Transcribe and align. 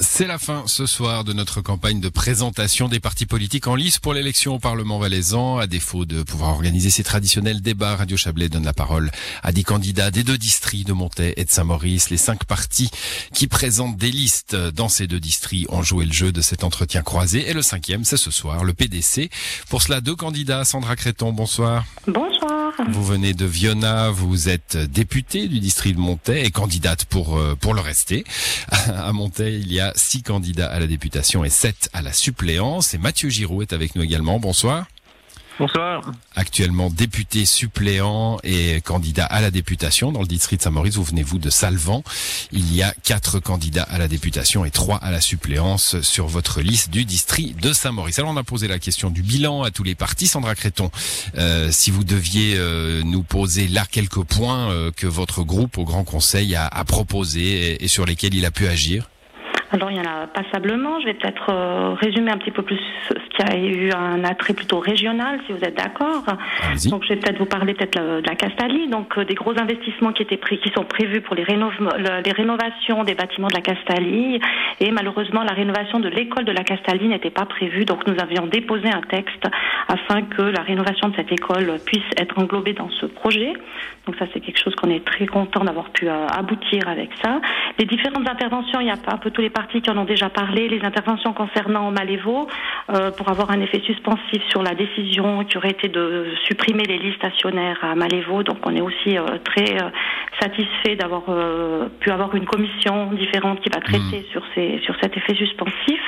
C'est 0.00 0.28
la 0.28 0.38
fin 0.38 0.62
ce 0.66 0.86
soir 0.86 1.24
de 1.24 1.32
notre 1.32 1.60
campagne 1.60 1.98
de 2.00 2.08
présentation 2.08 2.86
des 2.86 3.00
partis 3.00 3.26
politiques 3.26 3.66
en 3.66 3.74
lice 3.74 3.98
pour 3.98 4.14
l'élection 4.14 4.54
au 4.54 4.60
Parlement 4.60 5.00
valaisan. 5.00 5.58
À 5.58 5.66
défaut 5.66 6.04
de 6.04 6.22
pouvoir 6.22 6.50
organiser 6.50 6.88
ces 6.88 7.02
traditionnels 7.02 7.60
débats, 7.60 7.96
Radio 7.96 8.16
Chablais 8.16 8.48
donne 8.48 8.64
la 8.64 8.72
parole 8.72 9.10
à 9.42 9.50
des 9.50 9.64
candidats 9.64 10.12
des 10.12 10.22
deux 10.22 10.38
districts 10.38 10.86
de 10.86 10.92
Montaix 10.92 11.34
et 11.36 11.44
de 11.44 11.50
Saint-Maurice. 11.50 12.10
Les 12.10 12.16
cinq 12.16 12.44
partis 12.44 12.90
qui 13.34 13.48
présentent 13.48 13.96
des 13.96 14.12
listes 14.12 14.54
dans 14.54 14.88
ces 14.88 15.08
deux 15.08 15.18
districts 15.18 15.66
ont 15.68 15.82
joué 15.82 16.04
le 16.04 16.12
jeu 16.12 16.30
de 16.30 16.42
cet 16.42 16.62
entretien 16.62 17.02
croisé. 17.02 17.50
Et 17.50 17.52
le 17.52 17.62
cinquième, 17.62 18.04
c'est 18.04 18.16
ce 18.16 18.30
soir, 18.30 18.62
le 18.62 18.74
PDC. 18.74 19.30
Pour 19.68 19.82
cela, 19.82 20.00
deux 20.00 20.14
candidats. 20.14 20.64
Sandra 20.64 20.94
Créton, 20.94 21.32
bonsoir. 21.32 21.84
Bonsoir. 22.06 22.72
Vous 22.86 23.04
venez 23.04 23.34
de 23.34 23.44
Viona, 23.44 24.10
vous 24.10 24.48
êtes 24.48 24.76
députée 24.76 25.48
du 25.48 25.58
district 25.58 25.96
de 25.96 26.00
Montaix 26.00 26.44
et 26.44 26.52
candidate 26.52 27.04
pour, 27.04 27.36
euh, 27.36 27.56
pour 27.60 27.74
le 27.74 27.80
rester. 27.80 28.22
À 28.88 29.12
Montaix, 29.12 29.58
il 29.58 29.72
y 29.72 29.80
a 29.80 29.87
six 29.96 30.22
candidats 30.22 30.70
à 30.70 30.78
la 30.80 30.86
députation 30.86 31.44
et 31.44 31.50
sept 31.50 31.88
à 31.92 32.02
la 32.02 32.12
suppléance. 32.12 32.94
Et 32.94 32.98
Mathieu 32.98 33.28
Giraud 33.28 33.62
est 33.62 33.72
avec 33.72 33.94
nous 33.96 34.02
également. 34.02 34.38
Bonsoir. 34.38 34.86
Bonsoir. 35.58 36.12
Actuellement 36.36 36.88
député 36.88 37.44
suppléant 37.44 38.38
et 38.44 38.80
candidat 38.80 39.24
à 39.24 39.40
la 39.40 39.50
députation 39.50 40.12
dans 40.12 40.20
le 40.20 40.28
district 40.28 40.60
de 40.60 40.62
Saint-Maurice. 40.62 40.94
Vous 40.94 41.02
venez-vous 41.02 41.40
de 41.40 41.50
Salvan. 41.50 42.04
Il 42.52 42.72
y 42.72 42.84
a 42.84 42.94
quatre 43.02 43.40
candidats 43.40 43.82
à 43.82 43.98
la 43.98 44.06
députation 44.06 44.64
et 44.64 44.70
trois 44.70 44.98
à 44.98 45.10
la 45.10 45.20
suppléance 45.20 46.00
sur 46.02 46.28
votre 46.28 46.60
liste 46.60 46.90
du 46.90 47.04
district 47.04 47.60
de 47.60 47.72
Saint-Maurice. 47.72 48.20
Alors 48.20 48.30
on 48.30 48.36
a 48.36 48.44
posé 48.44 48.68
la 48.68 48.78
question 48.78 49.10
du 49.10 49.24
bilan 49.24 49.64
à 49.64 49.72
tous 49.72 49.82
les 49.82 49.96
partis. 49.96 50.28
Sandra 50.28 50.54
Créton, 50.54 50.92
euh, 51.36 51.72
si 51.72 51.90
vous 51.90 52.04
deviez 52.04 52.54
euh, 52.56 53.02
nous 53.02 53.24
poser 53.24 53.66
là 53.66 53.84
quelques 53.90 54.22
points 54.22 54.70
euh, 54.70 54.92
que 54.92 55.08
votre 55.08 55.42
groupe 55.42 55.76
au 55.76 55.84
Grand 55.84 56.04
Conseil 56.04 56.54
a, 56.54 56.68
a 56.68 56.84
proposés 56.84 57.72
et, 57.72 57.84
et 57.84 57.88
sur 57.88 58.06
lesquels 58.06 58.34
il 58.36 58.44
a 58.44 58.52
pu 58.52 58.68
agir. 58.68 59.10
Alors 59.70 59.90
il 59.90 59.98
y 59.98 60.00
en 60.00 60.04
a 60.10 60.26
passablement. 60.26 60.98
Je 61.00 61.06
vais 61.06 61.14
peut-être 61.14 61.50
euh, 61.50 61.94
résumer 62.00 62.30
un 62.30 62.38
petit 62.38 62.50
peu 62.50 62.62
plus 62.62 62.78
ce 63.08 63.14
qui 63.36 63.42
a 63.42 63.56
eu 63.58 63.90
un 63.92 64.24
attrait 64.24 64.54
plutôt 64.54 64.78
régional, 64.78 65.40
si 65.46 65.52
vous 65.52 65.62
êtes 65.62 65.76
d'accord. 65.76 66.24
Donc 66.90 67.04
je 67.04 67.10
vais 67.10 67.16
peut-être 67.16 67.38
vous 67.38 67.44
parler 67.46 67.74
peut-être 67.74 67.98
de 68.22 68.26
la 68.26 68.34
Castalie. 68.34 68.88
Donc 68.88 69.18
euh, 69.18 69.24
des 69.24 69.34
gros 69.34 69.52
investissements 69.60 70.12
qui 70.12 70.22
étaient 70.22 70.38
pris, 70.38 70.58
qui 70.60 70.70
sont 70.70 70.84
prévus 70.84 71.20
pour 71.20 71.34
les, 71.34 71.42
rénov 71.42 71.74
le- 71.78 72.22
les 72.24 72.32
rénovations 72.32 73.04
des 73.04 73.14
bâtiments 73.14 73.48
de 73.48 73.54
la 73.54 73.60
Castalie. 73.60 74.40
Et 74.80 74.90
malheureusement 74.90 75.42
la 75.42 75.52
rénovation 75.52 76.00
de 76.00 76.08
l'école 76.08 76.44
de 76.46 76.52
la 76.52 76.64
Castalie 76.64 77.08
n'était 77.08 77.30
pas 77.30 77.44
prévue. 77.44 77.84
Donc 77.84 78.06
nous 78.06 78.16
avions 78.22 78.46
déposé 78.46 78.88
un 78.88 79.02
texte 79.02 79.46
afin 79.88 80.22
que 80.22 80.42
la 80.42 80.62
rénovation 80.62 81.08
de 81.08 81.16
cette 81.16 81.30
école 81.30 81.78
puisse 81.84 82.08
être 82.18 82.38
englobée 82.38 82.72
dans 82.72 82.88
ce 82.90 83.04
projet. 83.06 83.52
Donc 84.06 84.16
ça 84.18 84.24
c'est 84.32 84.40
quelque 84.40 84.62
chose 84.62 84.74
qu'on 84.76 84.88
est 84.88 85.04
très 85.04 85.26
content 85.26 85.62
d'avoir 85.64 85.90
pu 85.90 86.08
euh, 86.08 86.26
aboutir 86.28 86.88
avec 86.88 87.10
ça. 87.22 87.40
Les 87.78 87.84
différentes 87.84 88.26
interventions, 88.26 88.80
il 88.80 88.86
y 88.86 88.90
a 88.90 88.94
un 89.08 89.18
peu 89.18 89.30
tous 89.30 89.42
les 89.42 89.50
partis 89.60 89.80
qui 89.82 89.90
en 89.90 89.98
ont 90.02 90.04
déjà 90.14 90.28
parlé, 90.42 90.68
les 90.68 90.82
interventions 90.90 91.32
concernant 91.42 91.90
Malévo, 91.90 92.36
euh, 92.90 93.10
pour 93.16 93.26
avoir 93.34 93.50
un 93.50 93.60
effet 93.66 93.80
suspensif 93.90 94.40
sur 94.52 94.62
la 94.68 94.74
décision 94.84 95.26
qui 95.46 95.56
aurait 95.58 95.74
été 95.78 95.88
de 95.88 96.06
supprimer 96.48 96.84
les 96.92 96.98
listes 97.04 97.16
stationnaires 97.22 97.80
à 97.82 97.94
Malévo. 98.02 98.36
Donc 98.48 98.58
on 98.68 98.72
est 98.78 98.80
aussi 98.90 99.12
euh, 99.18 99.24
très 99.50 99.70
euh, 99.82 99.88
satisfait 100.40 100.94
d'avoir 101.00 101.24
pu 102.00 102.08
avoir 102.16 102.30
une 102.40 102.46
commission 102.46 102.94
différente 103.22 103.60
qui 103.62 103.68
va 103.76 103.80
traiter 103.80 104.20
sur, 104.32 104.42
ces, 104.54 104.68
sur 104.84 104.94
cet 105.02 105.12
effet 105.16 105.34
suspensif. 105.34 106.02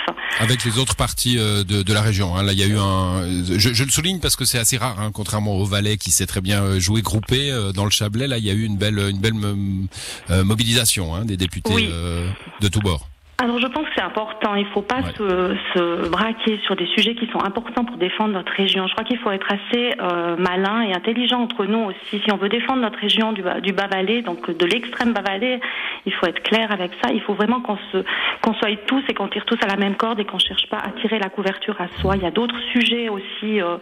Avec 0.46 0.64
les 0.64 0.78
autres 0.78 0.94
partis 1.06 1.36
euh, 1.38 1.64
de, 1.64 1.82
de 1.82 1.92
la 1.98 2.02
région. 2.02 2.28
hein. 2.36 2.42
Là, 2.44 2.52
il 2.52 2.60
y 2.60 2.62
a 2.62 2.70
eu 2.74 2.78
un. 2.78 3.22
Je, 3.62 3.70
je 3.78 3.84
le 3.88 3.90
souligne 3.90 4.20
parce 4.20 4.36
que 4.36 4.44
c'est 4.44 4.58
assez 4.64 4.76
rare, 4.76 4.98
hein, 5.00 5.10
contrairement 5.12 5.54
au 5.56 5.64
Valais 5.64 5.96
qui 5.96 6.10
sait 6.12 6.26
très 6.26 6.40
bien 6.48 6.78
jouer 6.78 7.02
groupé 7.02 7.50
dans 7.74 7.84
le 7.84 7.90
Chablais. 7.90 8.28
Là, 8.28 8.38
il 8.38 8.44
y 8.46 8.50
a 8.50 8.54
eu 8.54 8.64
une 8.64 8.76
belle, 8.76 8.98
une 9.14 9.20
belle 9.24 9.34
mo- 9.34 9.88
mobilisation 10.50 11.14
hein, 11.14 11.24
des 11.24 11.36
députés 11.36 11.72
Oui. 11.74 11.88
de 12.64 12.68
tous 12.68 12.80
bords. 12.80 13.06
Alors 13.42 13.58
je 13.58 13.66
pense 13.68 13.84
que 13.86 13.92
c'est 13.96 14.02
important. 14.02 14.54
Il 14.54 14.64
ne 14.64 14.70
faut 14.70 14.82
pas 14.82 14.96
Ouais. 15.00 15.12
se, 15.16 15.56
se 15.74 16.08
braquer 16.10 16.60
sur 16.66 16.76
des 16.76 16.86
sujets 16.94 17.14
qui 17.14 17.26
sont 17.32 17.42
importants 17.42 17.84
pour 17.86 17.96
défendre 17.96 18.34
notre 18.34 18.52
région. 18.52 18.86
Je 18.86 18.92
crois 18.92 19.04
qu'il 19.04 19.18
faut 19.18 19.30
être 19.30 19.46
assez 19.50 19.94
euh, 19.98 20.36
malin 20.36 20.82
et 20.82 20.92
intelligent 20.92 21.40
entre 21.40 21.64
nous 21.64 21.84
aussi. 21.90 22.20
Si 22.22 22.30
on 22.32 22.36
veut 22.36 22.50
défendre 22.50 22.82
notre 22.82 22.98
région 22.98 23.32
du, 23.32 23.42
du 23.62 23.72
Bas-Valais, 23.72 24.20
donc 24.22 24.50
de 24.50 24.66
l'extrême 24.66 25.14
Bas-Valais, 25.14 25.58
il 26.04 26.12
faut 26.12 26.26
être 26.26 26.42
clair 26.42 26.70
avec 26.70 26.90
ça. 27.02 27.12
Il 27.14 27.22
faut 27.22 27.32
vraiment 27.34 27.60
qu'on 27.62 27.78
se 27.92 28.04
qu'on 28.42 28.52
soit 28.54 28.68
tous 28.86 29.02
et 29.08 29.14
qu'on 29.14 29.28
tire 29.28 29.44
tous 29.46 29.58
à 29.62 29.66
la 29.68 29.76
même 29.76 29.96
corde 29.96 30.20
et 30.20 30.24
qu'on 30.24 30.38
cherche 30.38 30.68
pas 30.68 30.78
à 30.78 30.90
tirer 31.00 31.18
la 31.18 31.30
couverture 31.30 31.76
à 31.80 31.88
soi. 32.00 32.16
Il 32.16 32.22
y 32.22 32.26
a 32.26 32.30
d'autres 32.30 32.58
sujets 32.72 33.08
aussi 33.08 33.60
euh, 33.62 33.76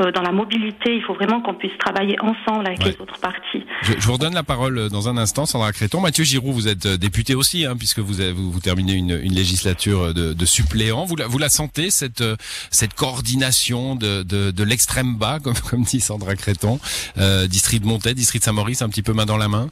euh, 0.00 0.10
dans 0.10 0.22
la 0.22 0.32
mobilité. 0.32 0.96
Il 0.96 1.02
faut 1.02 1.14
vraiment 1.14 1.40
qu'on 1.42 1.54
puisse 1.54 1.76
travailler 1.78 2.16
ensemble 2.20 2.66
avec 2.66 2.80
Ouais. 2.80 2.90
les 2.90 3.00
autres 3.00 3.18
partis. 3.20 3.64
Je, 3.82 3.92
je 3.92 4.06
vous 4.06 4.14
redonne 4.14 4.34
la 4.34 4.42
parole 4.42 4.88
dans 4.90 5.08
un 5.08 5.16
instant, 5.16 5.46
Sandra 5.46 5.70
Créton. 5.72 6.00
Mathieu 6.00 6.24
Giroud, 6.24 6.52
vous 6.52 6.66
êtes 6.68 6.86
député 6.98 7.34
aussi, 7.36 7.64
hein, 7.66 7.74
puisque 7.78 8.00
vous, 8.00 8.20
avez- 8.20 8.32
vous, 8.32 8.50
vous 8.50 8.60
terminez 8.60 8.95
une, 8.96 9.18
une 9.22 9.34
législature 9.34 10.14
de, 10.14 10.32
de 10.32 10.46
suppléant. 10.46 11.04
Vous 11.04 11.16
la, 11.16 11.26
vous 11.26 11.38
la 11.38 11.48
sentez, 11.48 11.90
cette, 11.90 12.20
euh, 12.20 12.36
cette 12.70 12.94
coordination 12.94 13.94
de, 13.94 14.22
de, 14.22 14.50
de 14.50 14.64
l'extrême 14.64 15.16
bas, 15.16 15.38
comme, 15.42 15.58
comme 15.58 15.82
dit 15.82 16.00
Sandra 16.00 16.34
Créton, 16.34 16.80
euh, 17.18 17.46
district 17.46 17.82
de 17.82 17.88
Montaix, 17.88 18.14
district 18.14 18.42
de 18.42 18.46
Saint-Maurice, 18.46 18.82
un 18.82 18.88
petit 18.88 19.02
peu 19.02 19.12
main 19.12 19.26
dans 19.26 19.36
la 19.36 19.48
main? 19.48 19.70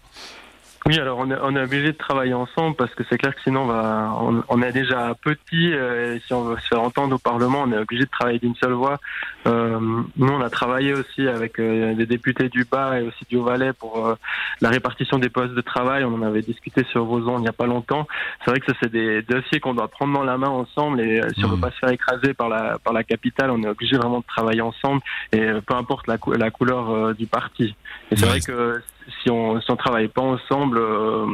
Oui, 0.87 0.99
alors 0.99 1.17
on 1.19 1.31
est, 1.31 1.37
on 1.41 1.57
est 1.57 1.63
obligé 1.63 1.93
de 1.93 1.97
travailler 1.97 2.35
ensemble 2.35 2.77
parce 2.77 2.95
que 2.95 3.05
c'est 3.09 3.17
clair 3.17 3.35
que 3.35 3.41
sinon 3.41 3.63
on, 3.63 3.67
va, 3.67 4.15
on, 4.21 4.45
on 4.51 4.61
est 4.61 4.73
déjà 4.73 5.15
petit 5.23 5.73
euh, 5.73 6.17
et 6.17 6.21
si 6.27 6.35
on 6.35 6.43
veut 6.45 6.59
se 6.59 6.69
faire 6.69 6.83
entendre 6.83 7.15
au 7.15 7.19
Parlement, 7.19 7.63
on 7.63 7.73
est 7.73 7.79
obligé 7.79 8.05
de 8.05 8.11
travailler 8.11 8.39
d'une 8.39 8.55
seule 8.57 8.73
voix. 8.75 8.99
Euh, 9.47 9.81
nous, 9.81 10.29
on 10.29 10.43
a 10.43 10.51
travaillé 10.51 10.93
aussi 10.93 11.27
avec 11.27 11.59
euh, 11.59 11.95
des 11.95 12.05
députés 12.05 12.51
du 12.51 12.65
Bas 12.67 13.01
et 13.01 13.03
aussi 13.07 13.25
du 13.31 13.37
Haut-Valais 13.37 13.73
pour 13.73 14.07
euh, 14.07 14.15
la 14.61 14.69
répartition 14.69 15.19
des 15.19 15.31
postes 15.31 15.55
de 15.55 15.61
travail. 15.63 16.05
On 16.05 16.13
en 16.17 16.23
avait 16.23 16.43
discuté 16.43 16.85
sur 16.91 17.07
vos 17.07 17.27
ondes 17.31 17.39
il 17.41 17.45
n'y 17.45 17.49
a 17.49 17.53
pas 17.55 17.67
longtemps. 17.67 18.07
C'est 18.45 18.51
vrai 18.51 18.61
que 18.61 18.67
ça, 18.67 18.75
c'est 18.83 18.93
des 18.93 19.23
dossiers 19.23 19.61
qu'on 19.61 19.73
doit 19.73 19.89
prendre 19.89 20.13
dans 20.13 20.23
la 20.25 20.37
main 20.37 20.49
ensemble 20.51 21.01
et 21.01 21.21
euh, 21.23 21.31
si 21.35 21.47
on 21.47 21.49
veut 21.49 21.61
pas 21.61 21.71
se 21.71 21.79
faire 21.79 21.91
écraser 21.93 22.35
par 22.35 22.51
la, 22.51 22.79
par 22.79 22.93
la 22.93 23.05
capitale, 23.05 23.51
on 23.51 23.63
est 23.63 23.69
obligé 23.69 23.97
vraiment 23.97 24.19
de 24.19 24.27
travailler 24.27 24.61
ensemble 24.61 25.01
et 25.33 25.41
euh, 25.41 25.63
peu 25.63 25.75
importe 25.77 26.07
la, 26.09 26.19
cou- 26.19 26.33
la 26.35 26.51
couleur 26.51 27.15
du 27.15 27.27
parti. 27.27 27.75
Et 28.11 28.17
c'est 28.17 28.25
Ouais. 28.25 28.31
vrai 28.33 28.41
que 28.41 28.83
si 29.23 29.31
on 29.31 29.61
si 29.61 29.71
on 29.71 29.77
travaille 29.77 30.09
pas 30.09 30.23
ensemble, 30.23 30.79
euh, 30.79 31.27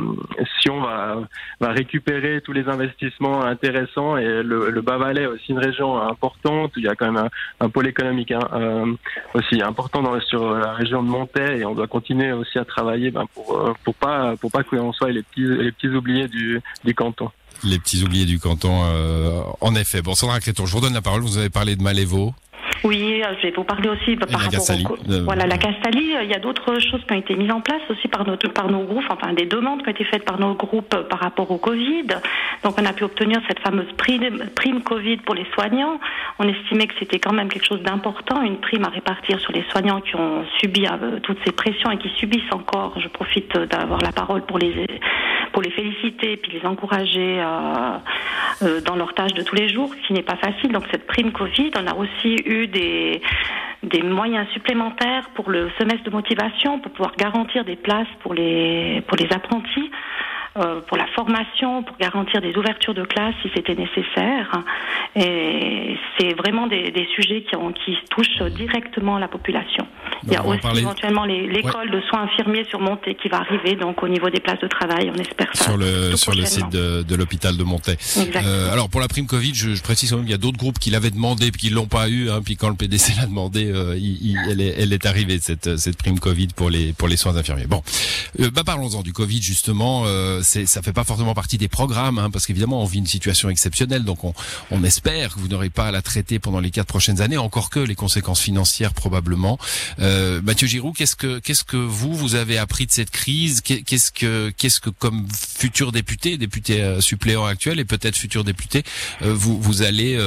si 0.61 0.71
on 0.71 0.81
va 0.81 1.19
va 1.61 1.69
récupérer 1.69 2.41
tous 2.41 2.53
les 2.53 2.69
investissements 2.69 3.43
intéressants 3.45 4.17
et 4.17 4.43
le, 4.43 4.71
le 4.71 4.81
Bas-Valais 4.81 5.27
aussi 5.27 5.53
une 5.53 5.59
région 5.59 6.01
importante, 6.01 6.73
il 6.77 6.85
y 6.85 6.89
a 6.89 6.95
quand 6.95 7.11
même 7.11 7.25
un, 7.25 7.65
un 7.65 7.69
pôle 7.69 7.87
économique 7.87 8.33
hein, 8.33 8.49
euh, 8.53 8.87
aussi 9.35 9.63
important 9.63 10.03
dans, 10.03 10.21
sur 10.21 10.55
la 10.55 10.73
région 10.73 11.03
de 11.03 11.09
Montaix 11.09 11.59
et 11.59 11.65
on 11.65 11.75
doit 11.75 11.87
continuer 11.87 12.33
aussi 12.33 12.59
à 12.59 12.65
travailler 12.65 13.11
ben, 13.11 13.25
pour 13.35 13.59
euh, 13.59 13.73
pour 13.85 13.95
pas 13.95 14.37
pour 14.37 14.51
pas 14.51 14.63
qu'on 14.63 14.93
soit 14.93 15.11
les 15.11 15.23
petits 15.23 15.47
les 15.47 15.73
petits 15.73 15.89
oubliés 15.89 16.29
du 16.29 16.61
du 16.85 16.95
canton. 16.95 17.31
Les 17.63 17.79
petits 17.79 18.03
oubliés 18.03 18.25
du 18.25 18.39
canton, 18.39 18.83
euh, 18.85 19.43
en 19.61 19.75
effet. 19.75 20.03
Bon, 20.03 20.15
Sandra 20.15 20.41
Créton, 20.41 20.67
je 20.67 20.73
vous 20.73 20.79
redonne 20.79 20.95
la 20.95 21.03
parole. 21.03 21.21
Vous 21.21 21.39
avez 21.39 21.51
parlé 21.51 21.77
de 21.77 21.83
Malévo. 21.83 22.33
Oui, 22.83 23.23
euh, 23.23 23.35
je 23.39 23.49
vais 23.49 23.53
vous 23.55 23.65
parler 23.65 23.91
aussi 23.91 24.17
par 24.17 24.29
la 24.31 24.39
rapport 24.39 24.61
au... 24.71 25.13
Euh, 25.13 25.23
Voilà, 25.25 25.47
la 25.47 25.59
Castalie, 25.59 26.15
il 26.23 26.31
y 26.31 26.35
a 26.35 26.39
d'autres 26.39 26.79
choses 26.81 27.03
qui 27.07 27.13
ont 27.13 27.19
été 27.19 27.35
mises 27.35 27.51
en 27.51 27.61
place 27.61 27.83
aussi 27.91 28.09
par, 28.09 28.27
notre, 28.27 28.49
par 28.49 28.71
nos 28.71 28.85
groupes, 28.85 29.05
enfin 29.11 29.35
des 29.35 29.45
demandes 29.45 29.83
qui 29.83 29.89
ont 29.89 29.93
été 29.93 30.05
faites 30.05 30.25
par 30.25 30.41
nos 30.41 30.55
groupes 30.55 30.97
par 31.09 31.19
rapport 31.19 31.51
au 31.51 31.59
Covid. 31.59 32.07
Donc 32.65 32.81
on 32.81 32.87
a 32.87 32.93
pu 32.93 33.05
obtenir 33.05 33.41
cette 33.49 33.61
fameuse 33.61 33.91
prime, 33.99 34.47
prime 34.55 34.83
Covid 34.83 35.19
pour 35.19 35.35
les 35.35 35.47
soignants. 35.55 36.01
On 36.39 36.49
estimait 36.49 36.87
que 36.87 36.95
c'était 36.99 37.19
quand 37.19 37.33
même 37.35 37.49
quelque 37.49 37.67
chose 37.67 37.83
d'important, 37.83 38.41
une 38.43 38.59
prime 38.59 38.85
à 38.85 38.89
répartir 38.89 39.41
sur 39.41 39.53
les 39.53 39.65
soignants 39.71 40.01
qui 40.01 40.17
ont 40.17 40.45
subi 40.59 40.87
toutes 41.23 41.39
ces 41.45 41.53
pressions 41.53 41.91
et 41.91 41.99
qui 41.99 42.09
subissent 42.17 42.53
encore. 42.53 42.99
Je 42.99 43.09
profite 43.09 43.57
d'avoir 43.59 44.01
la 44.01 44.13
parole 44.13 44.43
pour 44.47 44.59
les 44.59 44.87
pour 45.53 45.63
les 45.63 45.71
féliciter 45.71 46.33
et 46.33 46.37
puis 46.37 46.53
les 46.53 46.67
encourager 46.67 47.41
euh, 47.41 47.99
euh, 48.63 48.81
dans 48.83 48.97
leur 48.97 49.15
tâche 49.15 49.33
de 49.35 49.43
tous 49.43 49.57
les 49.57 49.69
jours, 49.69 49.91
ce 49.95 50.07
qui 50.07 50.13
n'est 50.13 50.23
pas 50.23 50.37
facile. 50.37 50.73
Donc 50.73 50.85
cette 50.91 51.07
prime 51.07 51.33
Covid, 51.33 51.71
on 51.77 51.87
a 51.87 51.95
aussi 51.95 52.37
eu 52.47 52.67
des, 52.67 53.21
des 53.83 54.03
moyens 54.03 54.47
supplémentaires 54.53 55.31
pour 55.35 55.51
le 55.51 55.71
semestre 55.79 56.05
de 56.05 56.11
motivation, 56.11 56.79
pour 56.81 56.93
pouvoir 56.93 57.15
garantir 57.17 57.65
des 57.65 57.77
places 57.77 58.09
pour 58.23 58.35
les, 58.35 59.03
pour 59.07 59.17
les 59.17 59.33
apprentis. 59.33 59.91
euh, 60.57 60.81
pour 60.81 60.97
la 60.97 61.07
formation, 61.09 61.83
pour 61.83 61.97
garantir 61.97 62.41
des 62.41 62.57
ouvertures 62.57 62.95
de 62.95 63.05
classe 63.05 63.35
si 63.43 63.51
c'était 63.55 63.75
nécessaire. 63.75 64.51
Et 65.17 65.97
c'est 66.19 66.35
vraiment 66.35 66.67
des, 66.67 66.91
des 66.91 67.07
sujets 67.15 67.43
qui, 67.43 67.57
ont, 67.57 67.73
qui 67.73 67.97
touchent 68.11 68.43
directement 68.51 69.19
la 69.19 69.29
population. 69.29 69.87
Il 70.27 70.33
y 70.33 70.37
a 70.37 70.45
aussi 70.47 70.61
parler- 70.61 70.81
éventuellement 70.81 71.25
l'école 71.25 71.91
de 71.91 72.01
soins 72.09 72.23
infirmiers 72.25 72.65
sur 72.69 72.81
Montée 72.81 73.15
qui 73.21 73.29
va 73.29 73.39
arriver, 73.39 73.77
donc 73.77 74.03
au 74.03 74.09
niveau 74.09 74.29
des 74.31 74.41
places 74.41 74.61
de 74.61 74.69
travail, 74.69 75.11
on 75.15 75.19
espère 75.19 75.49
ça. 75.55 75.65
sur 75.65 75.77
le 75.77 76.17
sur 76.17 76.35
le 76.35 76.45
site 76.45 76.69
de, 76.71 77.03
de 77.03 77.15
l'hôpital 77.15 77.57
de. 77.57 77.65
Exactement. 77.65 78.43
Euh, 78.47 78.73
alors 78.73 78.89
pour 78.89 79.01
la 79.01 79.09
prime 79.09 79.27
Covid, 79.27 79.55
je, 79.55 79.75
je 79.75 79.83
précise 79.83 80.11
quand 80.11 80.17
même 80.17 80.25
qu'il 80.25 80.33
y 80.33 80.35
a 80.35 80.39
d'autres 80.39 80.59
groupes 80.59 80.79
qui 80.79 80.91
l'avaient 80.91 81.11
demandé 81.11 81.51
puis 81.53 81.61
qui 81.63 81.71
l'ont 81.71 81.87
pas 81.87 82.09
eu. 82.09 82.31
Hein, 82.31 82.41
puis 82.45 82.57
quand 82.57 82.69
le 82.69 82.75
PDC 82.75 83.15
l'a 83.17 83.27
demandé, 83.27 83.71
euh, 83.71 83.97
il- 83.97 84.19
il- 84.31 84.39
elle, 84.51 84.61
est, 84.61 84.75
elle 84.79 84.93
est 84.93 85.07
arrivée 85.07 85.39
cette 85.41 85.77
cette 85.79 85.97
prime 85.97 86.19
Covid 86.19 86.49
pour 86.49 86.69
les 86.71 86.93
pour 86.93 87.07
les 87.09 87.17
soins 87.17 87.37
infirmiers. 87.37 87.67
Bon, 87.67 87.83
euh, 88.41 88.51
bah 88.51 88.63
parlons-en 88.65 89.03
du 89.03 89.13
Covid 89.13 89.41
justement. 89.43 90.03
Euh, 90.07 90.41
c'est 90.43 90.67
ça 90.67 90.83
fait 90.83 90.93
pas 90.93 91.05
forcément 91.05 91.35
partie 91.35 91.59
des 91.59 91.69
programmes 91.69 92.19
hein, 92.19 92.31
parce 92.31 92.47
qu'évidemment 92.47 92.83
on 92.83 92.87
vit 92.87 92.99
une 92.99 93.07
situation 93.07 93.49
exceptionnelle, 93.51 94.05
donc 94.05 94.25
on 94.25 94.35
on 94.71 94.83
espère 94.85 95.35
que 95.35 95.39
vous 95.41 95.49
n'aurez 95.49 95.71
pas 95.71 95.87
à 95.87 95.91
la 95.93 96.03
traiter 96.03 96.39
pendant 96.39 96.61
les 96.61 96.71
quatre 96.71 96.89
prochaines 96.89 97.21
années. 97.21 97.39
Encore 97.39 97.71
que 97.71 97.81
les 97.81 97.95
conséquences 97.95 98.41
financières 98.41 98.93
probablement. 98.95 99.59
Euh, 100.01 100.10
Euh, 100.11 100.41
Mathieu 100.43 100.67
Giroud, 100.67 100.97
qu'est-ce 100.97 101.15
que 101.15 101.39
qu'est-ce 101.39 101.63
que 101.63 101.77
vous 101.77 102.15
vous 102.15 102.35
avez 102.35 102.59
appris 102.59 102.87
de 102.87 102.91
cette 102.91 103.11
crise? 103.11 103.61
Qu'est-ce 103.61 104.11
que 104.11 104.51
qu'est-ce 104.57 104.81
que 104.81 104.91
comme 104.91 105.27
futur 105.33 105.93
député, 105.93 106.37
député 106.37 106.83
euh, 106.83 107.01
suppléant 107.01 107.45
actuel 107.45 107.79
et 107.79 107.85
peut-être 107.85 108.17
futur 108.17 108.43
député, 108.43 108.83
euh, 109.23 109.33
vous 109.33 109.61
vous 109.61 109.83
allez 109.83 110.19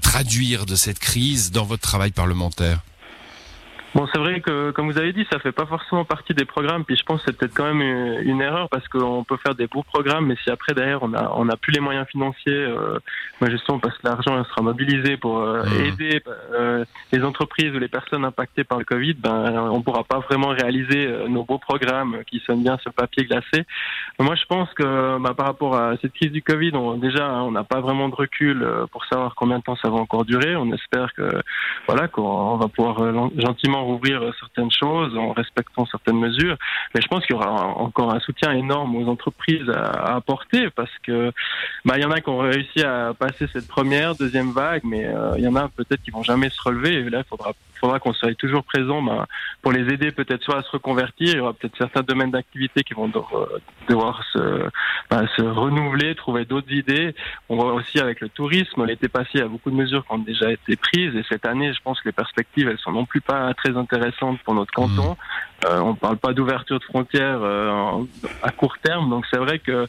traduire 0.00 0.66
de 0.66 0.76
cette 0.76 0.98
crise 0.98 1.50
dans 1.50 1.64
votre 1.64 1.82
travail 1.82 2.12
parlementaire? 2.12 2.80
Bon, 3.94 4.06
c'est 4.10 4.18
vrai 4.18 4.40
que, 4.40 4.70
comme 4.70 4.90
vous 4.90 4.96
avez 4.96 5.12
dit, 5.12 5.26
ça 5.30 5.38
fait 5.38 5.52
pas 5.52 5.66
forcément 5.66 6.04
partie 6.04 6.32
des 6.32 6.46
programmes. 6.46 6.84
Puis 6.84 6.96
je 6.96 7.02
pense 7.04 7.20
que 7.20 7.26
c'est 7.26 7.36
peut-être 7.36 7.54
quand 7.54 7.72
même 7.72 7.82
une, 8.22 8.40
erreur 8.40 8.70
parce 8.70 8.88
qu'on 8.88 9.22
peut 9.22 9.36
faire 9.36 9.54
des 9.54 9.66
beaux 9.66 9.82
programmes, 9.82 10.26
mais 10.26 10.36
si 10.42 10.50
après 10.50 10.72
derrière 10.72 11.02
on 11.02 11.12
a 11.14 11.32
on 11.36 11.48
a 11.48 11.56
plus 11.56 11.72
les 11.72 11.80
moyens 11.80 12.06
financiers, 12.08 12.54
euh, 12.54 12.98
moi 13.40 13.50
justement 13.50 13.78
parce 13.78 13.96
que 13.98 14.08
l'argent 14.08 14.42
sera 14.44 14.62
mobilisé 14.62 15.16
pour 15.16 15.38
euh, 15.38 15.62
mmh. 15.62 15.84
aider 15.84 16.22
euh, 16.54 16.84
les 17.12 17.22
entreprises 17.22 17.72
ou 17.74 17.78
les 17.78 17.88
personnes 17.88 18.24
impactées 18.24 18.64
par 18.64 18.78
le 18.78 18.84
Covid, 18.84 19.14
ben 19.14 19.68
on 19.70 19.82
pourra 19.82 20.04
pas 20.04 20.20
vraiment 20.20 20.48
réaliser 20.48 21.06
euh, 21.06 21.28
nos 21.28 21.44
beaux 21.44 21.58
programmes 21.58 22.18
qui 22.26 22.42
sonnent 22.46 22.62
bien 22.62 22.78
sur 22.78 22.92
papier 22.94 23.24
glacé. 23.24 23.64
Moi, 24.18 24.34
je 24.34 24.44
pense 24.46 24.72
que 24.74 25.18
bah, 25.18 25.34
par 25.34 25.46
rapport 25.46 25.76
à 25.76 25.96
cette 26.00 26.14
crise 26.14 26.32
du 26.32 26.42
Covid, 26.42 26.72
on, 26.74 26.96
déjà 26.96 27.30
on 27.42 27.52
n'a 27.52 27.64
pas 27.64 27.80
vraiment 27.80 28.08
de 28.08 28.14
recul 28.14 28.66
pour 28.90 29.04
savoir 29.04 29.34
combien 29.34 29.58
de 29.58 29.62
temps 29.62 29.76
ça 29.76 29.90
va 29.90 29.96
encore 29.96 30.24
durer. 30.24 30.56
On 30.56 30.72
espère 30.72 31.12
que 31.14 31.30
voilà 31.86 32.08
qu'on 32.08 32.56
va 32.56 32.68
pouvoir 32.68 33.30
gentiment 33.36 33.81
rouvrir 33.82 34.32
certaines 34.38 34.70
choses 34.70 35.16
en 35.16 35.32
respectant 35.32 35.86
certaines 35.86 36.18
mesures. 36.18 36.56
Mais 36.94 37.00
je 37.00 37.08
pense 37.08 37.24
qu'il 37.26 37.36
y 37.36 37.38
aura 37.38 37.50
encore 37.50 38.12
un 38.12 38.20
soutien 38.20 38.52
énorme 38.52 38.96
aux 38.96 39.08
entreprises 39.08 39.68
à, 39.70 40.16
apporter 40.16 40.70
parce 40.70 40.92
que 41.02 41.32
bah, 41.84 41.94
il 41.96 42.02
y 42.02 42.04
en 42.04 42.10
a 42.10 42.20
qui 42.20 42.28
ont 42.28 42.38
réussi 42.38 42.82
à 42.82 43.12
passer 43.18 43.46
cette 43.52 43.68
première, 43.68 44.14
deuxième 44.14 44.52
vague, 44.52 44.82
mais 44.84 45.06
euh, 45.06 45.34
il 45.38 45.44
y 45.44 45.48
en 45.48 45.56
a 45.56 45.68
peut-être 45.68 46.02
qui 46.02 46.10
vont 46.10 46.22
jamais 46.22 46.50
se 46.50 46.60
relever. 46.62 46.94
Et 46.94 47.10
là, 47.10 47.18
il 47.18 47.28
faudra 47.28 47.52
faudra 47.82 47.98
qu'on 47.98 48.12
soit 48.12 48.34
toujours 48.34 48.62
présent 48.62 49.02
bah, 49.02 49.26
pour 49.60 49.72
les 49.72 49.92
aider 49.92 50.12
peut-être 50.12 50.42
soit 50.42 50.58
à 50.58 50.62
se 50.62 50.70
reconvertir, 50.70 51.28
il 51.28 51.36
y 51.36 51.40
aura 51.40 51.52
peut-être 51.52 51.76
certains 51.76 52.02
domaines 52.02 52.30
d'activité 52.30 52.82
qui 52.84 52.94
vont 52.94 53.10
devoir 53.88 54.22
se, 54.32 54.68
bah, 55.10 55.22
se 55.36 55.42
renouveler, 55.42 56.14
trouver 56.14 56.44
d'autres 56.44 56.72
idées. 56.72 57.14
On 57.48 57.56
voit 57.56 57.74
aussi 57.74 57.98
avec 57.98 58.20
le 58.20 58.28
tourisme, 58.28 58.84
l'été 58.86 59.08
passé, 59.08 59.30
il 59.34 59.40
y 59.40 59.44
a 59.44 59.48
beaucoup 59.48 59.70
de 59.70 59.76
mesures 59.76 60.06
qui 60.06 60.12
ont 60.12 60.18
déjà 60.18 60.50
été 60.52 60.76
prises 60.76 61.14
et 61.16 61.24
cette 61.28 61.44
année, 61.44 61.72
je 61.72 61.80
pense 61.82 62.00
que 62.00 62.08
les 62.08 62.12
perspectives, 62.12 62.68
elles 62.68 62.78
sont 62.78 62.92
non 62.92 63.04
plus 63.04 63.20
pas 63.20 63.52
très 63.54 63.76
intéressantes 63.76 64.38
pour 64.44 64.54
notre 64.54 64.72
canton. 64.72 65.12
Mmh. 65.12 65.66
Euh, 65.66 65.80
on 65.80 65.94
parle 65.94 66.16
pas 66.16 66.32
d'ouverture 66.32 66.78
de 66.78 66.84
frontières 66.84 67.40
euh, 67.42 68.02
à 68.42 68.50
court 68.50 68.78
terme, 68.78 69.10
donc 69.10 69.26
c'est 69.30 69.38
vrai 69.38 69.58
que 69.58 69.86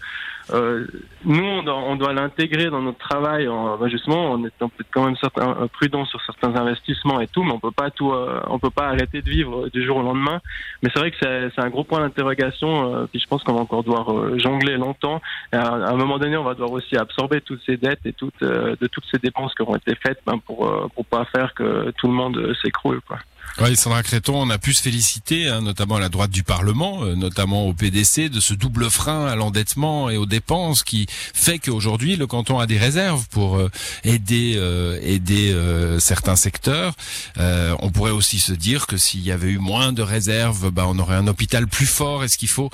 euh, 0.52 0.86
nous, 1.26 1.44
on 1.44 1.96
doit, 1.96 2.14
l'intégrer 2.14 2.70
dans 2.70 2.82
notre 2.82 2.98
travail, 2.98 3.48
en, 3.48 3.78
bah, 3.78 3.88
justement, 3.88 4.32
en 4.32 4.46
étant 4.46 4.70
quand 4.92 5.06
même 5.06 5.16
certain, 5.18 5.56
euh, 5.62 5.68
prudent 5.68 6.06
sur 6.06 6.22
certains 6.24 6.56
investissements 6.56 7.22
et 7.22 7.28
tout, 7.28 7.44
mais 7.44 7.54
on 7.54 7.60
peut 7.60 7.72
pas 7.72 7.90
tout, 7.92 8.12
euh, 8.12 8.42
on 8.48 8.60
peut 8.60 8.70
pas 8.70 8.88
arrêter 8.88 9.22
de 9.22 9.30
vivre 9.30 9.70
du 9.70 9.86
jour 9.86 9.98
au 9.98 10.02
lendemain. 10.02 10.42
Mais 10.82 10.90
c'est 10.94 11.00
vrai 11.00 11.12
que 11.12 11.18
c'est 11.20 11.62
un 11.62 11.70
gros 11.70 11.84
point 11.84 12.02
d'interrogation, 12.02 13.08
puis 13.12 13.20
je 13.20 13.28
pense 13.28 13.44
qu'on 13.44 13.54
va 13.54 13.62
encore 13.62 13.84
devoir 13.84 14.38
jongler 14.38 14.78
longtemps. 14.78 15.22
à, 15.52 15.74
un 15.74 15.96
moment 15.96 16.18
donné, 16.18 16.36
on 16.38 16.44
va 16.44 16.54
devoir 16.54 16.72
aussi 16.72 16.98
absorber 16.98 17.42
toutes 17.42 17.62
ces 17.66 17.78
dettes 17.78 18.06
et 18.06 18.14
toutes, 18.14 18.42
de 18.42 18.88
toutes 18.88 19.06
ces 19.12 19.20
dépenses 19.20 19.54
qui 19.56 19.62
auront 19.62 19.76
été 19.76 19.96
faites 19.96 20.20
ben, 20.26 20.40
pour, 20.40 20.90
pour 20.94 21.06
pas 21.06 21.26
faire 21.26 21.54
que 21.54 21.92
tout 21.98 22.08
le 22.08 22.14
monde 22.14 22.54
s'écroule, 22.62 23.02
quoi. 23.08 23.20
Oui, 23.62 23.78
Sandra 23.78 24.02
Créton, 24.02 24.34
on 24.36 24.50
a 24.50 24.58
pu 24.58 24.74
se 24.74 24.82
féliciter, 24.82 25.48
hein, 25.48 25.62
notamment 25.62 25.98
à 25.98 26.00
la 26.00 26.10
droite 26.10 26.32
du 26.32 26.42
Parlement, 26.42 27.04
euh, 27.04 27.14
notamment 27.16 27.68
au 27.68 27.74
PDC, 27.74 28.30
de 28.30 28.40
ce 28.40 28.56
double 28.56 28.90
frein 28.90 29.28
à 29.28 29.36
l'endettement 29.36 30.10
et 30.10 30.18
aux 30.18 30.26
dépenses 30.26 30.82
qui 30.82 31.06
fait 31.10 31.60
qu'aujourd'hui 31.60 32.16
le 32.16 32.26
canton 32.26 32.58
a 32.58 32.66
des 32.66 32.80
réserves 32.80 33.28
pour 33.30 33.58
euh, 33.58 33.70
aider 34.04 34.56
euh, 34.58 35.00
aider 35.04 35.56
certains 36.00 36.36
secteurs. 36.36 36.96
on 37.38 37.92
pourrait 37.92 38.12
aussi 38.12 38.40
se 38.40 38.54
dire 38.54 38.88
que 38.88 38.98
s'il 38.98 39.22
y 39.22 39.32
avait 39.32 39.50
eu 39.50 39.60
moins 39.60 39.94
de 39.94 40.02
réserves, 40.02 40.72
bah, 40.72 40.86
on 40.88 40.98
aurait 40.98 41.16
un 41.16 41.28
hôpital 41.28 41.68
plus 41.68 41.86
fort. 41.86 42.24
Est-ce 42.24 42.38
qu'il 42.38 42.50
faut 42.50 42.72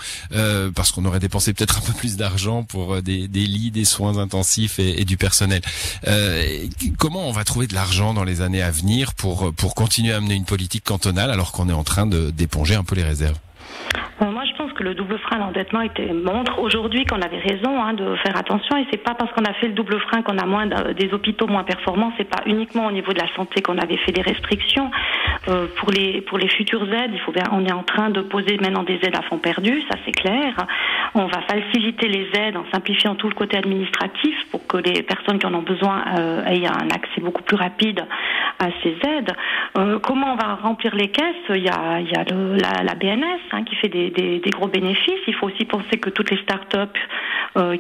parce 0.75 0.91
qu'on 0.91 1.03
aurait 1.05 1.19
dépensé 1.19 1.53
peut-être 1.53 1.79
un 1.79 1.81
peu 1.81 1.93
plus 1.93 2.15
d'argent 2.15 2.63
pour 2.63 3.01
des, 3.01 3.27
des, 3.27 3.45
lits, 3.45 3.71
des 3.71 3.85
soins 3.85 4.17
intensifs 4.17 4.79
et, 4.79 5.01
et 5.01 5.05
du 5.05 5.17
personnel. 5.17 5.61
comment 6.97 7.27
on 7.27 7.31
va 7.31 7.43
trouver 7.43 7.67
de 7.67 7.73
l'argent 7.73 8.13
dans 8.13 8.23
les 8.23 8.41
années 8.41 8.61
à 8.61 8.71
venir 8.71 9.13
pour 9.13 9.53
pour 9.53 9.75
continuer 9.75 10.13
à 10.13 10.21
mener 10.21 10.35
une 10.35 10.45
politique 10.45 10.58
cantonale 10.67 11.31
alors 11.31 11.51
qu'on 11.51 11.69
est 11.69 11.73
en 11.73 11.83
train 11.83 12.05
d'éponger 12.05 12.75
un 12.75 12.83
peu 12.83 12.95
les 12.95 13.03
réserves 13.03 13.37
moi, 14.21 14.43
je 14.43 14.55
pense 14.57 14.73
que 14.73 14.83
le 14.83 14.95
double 14.95 15.17
frein 15.19 15.37
à 15.37 15.39
l'endettement 15.39 15.81
montre 16.25 16.59
aujourd'hui 16.59 17.05
qu'on 17.05 17.21
avait 17.21 17.39
raison 17.39 17.81
hein, 17.81 17.93
de 17.93 18.15
faire 18.17 18.35
attention. 18.35 18.75
Et 18.77 18.85
c'est 18.91 19.01
pas 19.01 19.13
parce 19.13 19.31
qu'on 19.31 19.45
a 19.45 19.53
fait 19.53 19.67
le 19.67 19.73
double 19.73 19.99
frein 20.01 20.21
qu'on 20.21 20.37
a 20.37 20.45
moins 20.45 20.67
des 20.67 21.13
hôpitaux 21.13 21.47
moins 21.47 21.63
performants. 21.63 22.11
C'est 22.17 22.29
pas 22.29 22.41
uniquement 22.45 22.87
au 22.87 22.91
niveau 22.91 23.13
de 23.13 23.19
la 23.19 23.33
santé 23.35 23.61
qu'on 23.61 23.77
avait 23.77 23.97
fait 23.97 24.11
des 24.11 24.21
restrictions. 24.21 24.91
Euh, 25.49 25.67
pour 25.77 25.89
les 25.91 26.21
pour 26.21 26.37
les 26.37 26.47
futures 26.47 26.83
aides, 26.93 27.11
il 27.13 27.19
faut 27.21 27.31
bien, 27.31 27.45
on 27.51 27.65
est 27.65 27.71
en 27.71 27.83
train 27.83 28.09
de 28.09 28.21
poser 28.21 28.57
maintenant 28.57 28.83
des 28.83 28.99
aides 29.01 29.15
à 29.15 29.23
fond 29.23 29.39
perdu, 29.39 29.81
ça 29.89 29.97
c'est 30.05 30.11
clair. 30.11 30.53
On 31.15 31.25
va 31.25 31.41
faciliter 31.41 32.07
les 32.07 32.27
aides 32.39 32.55
en 32.55 32.65
simplifiant 32.71 33.15
tout 33.15 33.27
le 33.27 33.33
côté 33.33 33.57
administratif 33.57 34.35
pour 34.51 34.67
que 34.67 34.77
les 34.77 35.01
personnes 35.01 35.39
qui 35.39 35.47
en 35.47 35.53
ont 35.55 35.63
besoin 35.63 36.03
euh, 36.19 36.45
aient 36.45 36.67
un 36.67 36.89
accès 36.89 37.21
beaucoup 37.21 37.41
plus 37.41 37.55
rapide 37.55 38.05
à 38.59 38.67
ces 38.83 38.95
aides. 39.07 39.31
Euh, 39.77 39.97
comment 39.99 40.33
on 40.33 40.35
va 40.35 40.55
remplir 40.55 40.93
les 40.95 41.09
caisses? 41.09 41.25
Il 41.49 41.63
y 41.63 41.69
a, 41.69 41.99
il 41.99 42.09
y 42.11 42.15
a 42.15 42.23
le, 42.25 42.55
la, 42.55 42.83
la, 42.83 42.93
BNS 42.93 43.39
hein, 43.51 43.63
qui 43.63 43.75
fait 43.75 43.87
des, 43.87 44.11
des, 44.11 44.39
des, 44.39 44.49
gros 44.51 44.67
bénéfices. 44.67 45.21
Il 45.27 45.33
faut 45.33 45.47
aussi 45.47 45.65
penser 45.65 45.97
que 45.97 46.09
toutes 46.09 46.29
les 46.29 46.41
start-up 46.43 46.95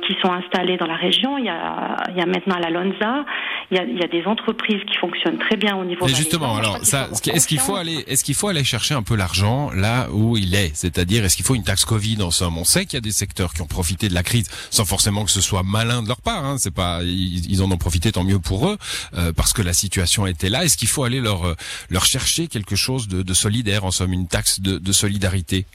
qui 0.01 0.17
sont 0.21 0.31
installées 0.31 0.77
dans 0.77 0.87
la 0.87 0.95
région, 0.95 1.37
il 1.37 1.45
y 1.45 1.49
a, 1.49 1.97
il 2.09 2.17
y 2.17 2.21
a 2.21 2.25
maintenant 2.25 2.57
la 2.57 2.69
Lonza, 2.69 3.23
il 3.71 3.77
y, 3.77 3.79
a, 3.79 3.83
il 3.83 3.97
y 3.97 4.03
a 4.03 4.07
des 4.07 4.25
entreprises 4.25 4.81
qui 4.87 4.97
fonctionnent 4.97 5.37
très 5.37 5.55
bien 5.55 5.75
au 5.77 5.85
niveau. 5.85 6.05
Mais 6.05 6.13
justement, 6.13 6.57
alors, 6.57 6.77
ça, 6.81 7.07
est-ce 7.11 7.47
qu'il 7.47 7.58
est-ce 8.07 8.23
qu'il 8.23 8.35
faut 8.35 8.47
aller 8.47 8.63
chercher 8.63 8.93
un 8.93 9.03
peu 9.03 9.15
l'argent 9.15 9.71
là 9.71 10.07
où 10.11 10.37
il 10.37 10.55
est? 10.55 10.71
C'est-à-dire, 10.75 11.23
est-ce 11.25 11.35
qu'il 11.35 11.45
faut 11.45 11.55
une 11.55 11.63
taxe 11.63 11.85
Covid? 11.85 12.21
En 12.21 12.31
somme 12.31 12.57
On 12.57 12.63
sait 12.63 12.85
qu'il 12.85 12.95
y 12.95 12.97
a 12.97 13.01
des 13.01 13.11
secteurs 13.11 13.53
qui 13.53 13.61
ont 13.61 13.67
profité 13.67 14.09
de 14.09 14.13
la 14.13 14.23
crise 14.23 14.49
sans 14.69 14.85
forcément 14.85 15.25
que 15.25 15.31
ce 15.31 15.41
soit 15.41 15.63
malin 15.63 16.01
de 16.03 16.07
leur 16.07 16.21
part. 16.21 16.45
Hein. 16.45 16.57
C'est 16.57 16.73
pas, 16.73 17.01
ils, 17.03 17.61
en 17.61 17.71
ont 17.71 17.77
profité, 17.77 18.11
tant 18.11 18.23
mieux 18.23 18.39
pour 18.39 18.69
eux, 18.69 18.77
euh, 19.15 19.33
parce 19.33 19.53
que 19.53 19.61
la 19.61 19.73
situation 19.73 20.25
était 20.27 20.49
là. 20.49 20.63
Est-ce 20.63 20.77
qu'il 20.77 20.87
faut 20.87 21.03
aller 21.03 21.19
leur 21.19 21.55
leur 21.89 22.05
chercher 22.05 22.47
quelque 22.47 22.75
chose 22.75 23.07
de, 23.07 23.21
de 23.21 23.33
solidaire, 23.33 23.85
en 23.85 23.91
somme, 23.91 24.13
une 24.13 24.27
taxe 24.27 24.59
de, 24.59 24.77
de 24.77 24.91
solidarité? 24.91 25.65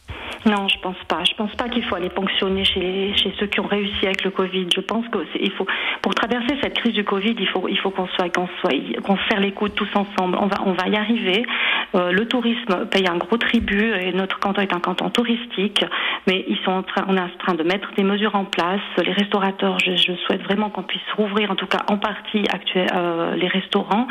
Non, 0.46 0.68
je 0.68 0.78
pense 0.80 0.96
pas. 1.08 1.24
Je 1.24 1.34
pense 1.36 1.54
pas 1.56 1.68
qu'il 1.70 1.82
faut 1.84 1.94
aller 1.94 2.10
ponctionner 2.10 2.64
chez, 2.64 3.14
chez 3.16 3.32
ceux 3.40 3.46
qui 3.46 3.60
ont 3.60 3.66
réussi 3.66 4.04
avec 4.04 4.24
le 4.24 4.30
Covid. 4.30 4.66
Je 4.74 4.80
pense 4.80 5.06
que 5.08 5.18
il 5.40 5.50
faut 5.52 5.66
pour 6.02 6.14
traverser 6.14 6.54
cette 6.62 6.74
crise 6.74 6.92
du 6.92 7.04
Covid, 7.04 7.34
il 7.38 7.48
faut 7.48 7.66
il 7.66 7.78
faut 7.78 7.90
qu'on 7.90 8.06
soit 8.08 8.28
qu'on 8.28 8.48
soit 8.60 8.72
qu'on 9.02 9.16
serre 9.28 9.40
les 9.40 9.52
coudes 9.52 9.74
tous 9.74 9.88
ensemble. 9.94 10.36
On 10.38 10.46
va 10.46 10.56
on 10.66 10.72
va 10.72 10.88
y 10.88 10.96
arriver. 10.96 11.46
Euh, 11.94 12.10
le 12.10 12.26
tourisme 12.26 12.86
paye 12.90 13.06
un 13.06 13.16
gros 13.16 13.36
tribut 13.36 13.92
et 13.94 14.12
notre 14.12 14.38
canton 14.40 14.60
est 14.60 14.74
un 14.74 14.80
canton 14.80 15.10
touristique, 15.10 15.84
mais 16.26 16.44
ils 16.48 16.58
sont 16.64 16.72
en 16.72 16.82
train 16.82 17.04
on 17.08 17.16
est 17.16 17.20
en 17.20 17.30
train 17.38 17.54
de 17.54 17.62
mettre 17.62 17.92
des 17.96 18.02
mesures 18.02 18.34
en 18.34 18.44
place. 18.44 18.80
Les 18.98 19.12
restaurateurs, 19.12 19.78
je, 19.78 19.96
je 19.96 20.12
souhaite 20.26 20.42
vraiment 20.42 20.70
qu'on 20.70 20.82
puisse 20.82 21.02
rouvrir 21.16 21.50
en 21.50 21.54
tout 21.54 21.66
cas 21.66 21.80
en 21.88 21.98
partie 21.98 22.44
actuel, 22.52 22.88
euh, 22.94 23.36
les 23.36 23.48
restaurants. 23.48 24.08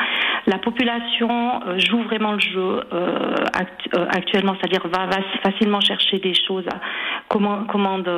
La 0.47 0.57
population 0.57 1.61
euh, 1.67 1.79
joue 1.79 2.01
vraiment 2.03 2.33
le 2.33 2.39
jeu 2.39 2.81
actuellement, 4.09 4.55
c'est-à-dire 4.59 4.87
va, 4.87 5.05
va 5.05 5.17
facilement 5.41 5.81
chercher 5.81 6.19
des 6.19 6.33
choses, 6.33 6.65
comment, 7.27 7.63
commande, 7.65 8.09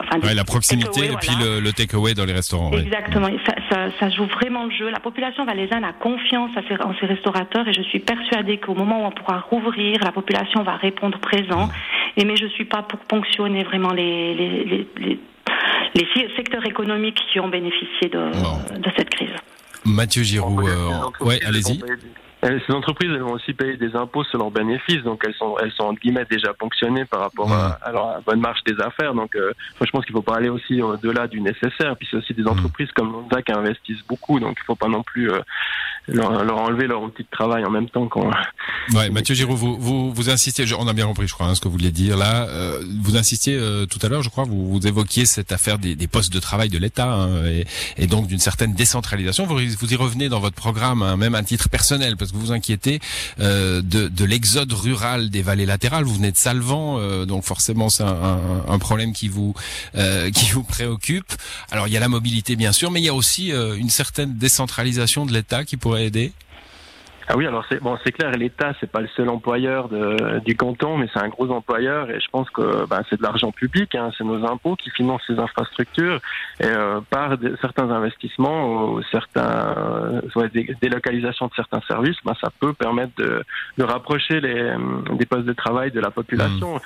enfin, 0.00 0.34
la 0.34 0.44
proximité 0.44 1.06
et 1.06 1.16
puis 1.20 1.34
le, 1.40 1.60
le 1.60 1.72
takeaway 1.72 2.14
dans 2.14 2.24
les 2.24 2.32
restaurants. 2.32 2.70
Exactement, 2.72 3.28
ça, 3.46 3.54
ça, 3.70 3.78
ça, 3.98 4.10
joue 4.10 4.26
vraiment 4.26 4.64
le 4.64 4.70
jeu. 4.70 4.90
La 4.90 5.00
population 5.00 5.44
valaisanne 5.44 5.84
a 5.84 5.92
confiance 5.92 6.50
à 6.56 6.60
ces, 6.68 6.80
en 6.82 6.94
ces 7.00 7.06
restaurateurs 7.06 7.66
et 7.68 7.72
je 7.72 7.82
suis 7.82 8.00
persuadée 8.00 8.53
qu'au 8.58 8.74
moment 8.74 9.02
où 9.02 9.06
on 9.06 9.10
pourra 9.10 9.40
rouvrir, 9.40 9.98
la 10.02 10.12
population 10.12 10.62
va 10.62 10.76
répondre 10.76 11.18
présent. 11.18 11.68
Et 12.16 12.24
mais 12.24 12.36
je 12.36 12.46
suis 12.46 12.64
pas 12.64 12.82
pour 12.82 13.00
ponctionner 13.00 13.64
vraiment 13.64 13.92
les, 13.92 14.34
les, 14.34 14.64
les, 14.64 14.88
les 14.98 15.20
les 15.94 16.06
secteurs 16.36 16.66
économiques 16.66 17.20
qui 17.32 17.38
ont 17.38 17.48
bénéficié 17.48 18.08
de, 18.08 18.78
de 18.78 18.90
cette 18.96 19.10
crise. 19.10 19.30
Mathieu 19.84 20.22
Giroud, 20.22 20.66
euh, 20.66 21.24
ouais, 21.24 21.38
allez-y. 21.46 21.80
Euh, 22.44 22.58
ces 22.66 22.72
entreprises, 22.72 23.10
elles 23.10 23.22
vont 23.22 23.32
aussi 23.32 23.54
payer 23.54 23.76
des 23.76 23.96
impôts 23.96 24.24
sur 24.24 24.38
leurs 24.38 24.50
bénéfices, 24.50 25.02
donc 25.02 25.22
elles 25.26 25.34
sont, 25.34 25.56
elles 25.62 25.72
sont 25.72 25.84
entre 25.84 26.00
guillemets 26.00 26.26
déjà 26.30 26.52
ponctionnées 26.52 27.06
par 27.06 27.20
rapport 27.20 27.50
à, 27.50 27.78
à, 27.82 27.90
leur 27.90 28.20
bonne 28.22 28.40
marche 28.40 28.62
des 28.64 28.78
affaires. 28.82 29.14
Donc, 29.14 29.34
euh, 29.34 29.52
moi, 29.80 29.86
je 29.86 29.90
pense 29.90 30.04
qu'il 30.04 30.14
ne 30.14 30.18
faut 30.18 30.22
pas 30.22 30.36
aller 30.36 30.50
aussi 30.50 30.82
au-delà 30.82 31.26
du 31.26 31.40
nécessaire. 31.40 31.96
Puis 31.96 32.06
c'est 32.10 32.18
aussi 32.18 32.34
des 32.34 32.42
mm. 32.42 32.48
entreprises 32.48 32.90
comme 32.94 33.12
Lonza 33.12 33.40
qui 33.40 33.52
investissent 33.52 34.04
beaucoup, 34.06 34.40
donc 34.40 34.56
il 34.58 34.62
ne 34.62 34.66
faut 34.66 34.74
pas 34.74 34.88
non 34.88 35.02
plus 35.02 35.30
euh, 35.30 35.40
leur, 36.08 36.44
leur, 36.44 36.58
enlever 36.58 36.86
leur 36.86 37.02
outil 37.02 37.22
de 37.22 37.28
travail 37.30 37.64
en 37.64 37.70
même 37.70 37.88
temps 37.88 38.08
qu'on. 38.08 38.30
Ouais, 38.92 39.08
Mathieu 39.08 39.34
Giroud, 39.34 39.56
vous, 39.56 39.78
vous, 39.78 40.12
vous 40.12 40.28
insistez, 40.28 40.66
on 40.78 40.86
a 40.86 40.92
bien 40.92 41.06
compris, 41.06 41.26
je 41.26 41.32
crois, 41.32 41.46
hein, 41.46 41.54
ce 41.54 41.60
que 41.62 41.68
vous 41.68 41.72
vouliez 41.72 41.90
dire 41.90 42.18
là. 42.18 42.46
Euh, 42.48 42.82
vous 43.02 43.16
insistiez 43.16 43.58
tout 43.88 43.98
à 44.02 44.08
l'heure, 44.08 44.22
je 44.22 44.28
crois, 44.28 44.44
vous, 44.44 44.68
vous 44.68 44.86
évoquiez 44.86 45.24
cette 45.24 45.52
affaire 45.52 45.78
des, 45.78 45.94
des 45.96 46.06
postes 46.06 46.32
de 46.32 46.40
travail 46.40 46.68
de 46.68 46.76
l'État 46.76 47.10
hein, 47.10 47.46
et, 47.46 47.64
et, 47.96 48.06
donc 48.06 48.26
d'une 48.26 48.38
certaine 48.38 48.74
décentralisation. 48.74 49.46
Vous, 49.46 49.56
vous 49.56 49.92
y 49.92 49.96
revenez 49.96 50.28
dans 50.28 50.40
votre 50.40 50.56
programme, 50.56 51.02
hein, 51.02 51.16
même 51.16 51.34
à 51.34 51.42
titre 51.42 51.70
personnel, 51.70 52.16
parce 52.18 52.32
que 52.32 52.33
vous 52.34 52.46
vous 52.46 52.52
inquiétez 52.52 53.00
euh, 53.40 53.80
de, 53.82 54.08
de 54.08 54.24
l'exode 54.24 54.72
rural 54.72 55.30
des 55.30 55.42
vallées 55.42 55.66
latérales. 55.66 56.04
Vous 56.04 56.14
venez 56.14 56.32
de 56.32 56.36
Salvan, 56.36 56.98
euh, 56.98 57.24
donc 57.24 57.44
forcément 57.44 57.88
c'est 57.88 58.02
un, 58.02 58.62
un, 58.68 58.78
problème 58.78 59.12
qui 59.12 59.28
vous 59.28 59.54
euh, 59.94 60.30
qui 60.34 60.50
vous 60.50 60.64
préoccupe. 60.64 61.32
Alors 61.70 61.88
il 61.88 61.92
y 61.92 61.96
a 61.96 62.00
la 62.00 62.08
mobilité 62.08 62.56
bien 62.56 62.72
sûr, 62.72 62.90
mais 62.90 63.00
il 63.00 63.04
y 63.04 63.08
a 63.08 63.14
aussi 63.14 63.50
une 63.50 63.90
certaine 63.90 64.36
décentralisation 64.36 65.26
de 65.26 65.32
l'État 65.32 65.64
qui 65.64 65.76
pourrait 65.76 66.06
aider. 66.06 66.32
Ah 67.26 67.36
oui, 67.36 67.46
alors 67.46 67.64
c'est 67.68 67.80
bon, 67.82 67.96
c'est 68.04 68.12
clair, 68.12 68.30
l'État 68.32 68.72
c'est 68.80 68.90
pas 68.90 69.00
le 69.00 69.08
seul 69.08 69.28
employeur 69.30 69.88
de, 69.88 70.40
du 70.40 70.56
canton, 70.56 70.98
mais 70.98 71.08
c'est 71.12 71.20
un 71.20 71.28
gros 71.28 71.50
employeur 71.50 72.10
et 72.10 72.20
je 72.20 72.28
pense 72.30 72.50
que 72.50 72.86
bah, 72.86 73.00
c'est 73.08 73.16
de 73.16 73.22
l'argent 73.22 73.50
public, 73.50 73.94
hein, 73.94 74.10
c'est 74.16 74.24
nos 74.24 74.44
impôts 74.44 74.76
qui 74.76 74.90
financent 74.90 75.22
ces 75.26 75.38
infrastructures 75.38 76.20
et 76.60 76.66
euh, 76.66 77.00
par 77.08 77.36
certains 77.60 77.90
investissements 77.90 78.92
ou 78.92 79.02
certains 79.10 80.22
des 80.52 80.76
délocalisations 80.80 81.46
de 81.46 81.54
certains 81.54 81.80
services, 81.88 82.16
bah, 82.24 82.34
ça 82.40 82.50
peut 82.60 82.74
permettre 82.74 83.12
de, 83.16 83.42
de 83.78 83.84
rapprocher 83.84 84.40
les 84.40 84.74
des 85.12 85.26
postes 85.26 85.46
de 85.46 85.52
travail 85.52 85.90
de 85.90 86.00
la 86.00 86.10
population. 86.10 86.76
Mmh 86.76 86.80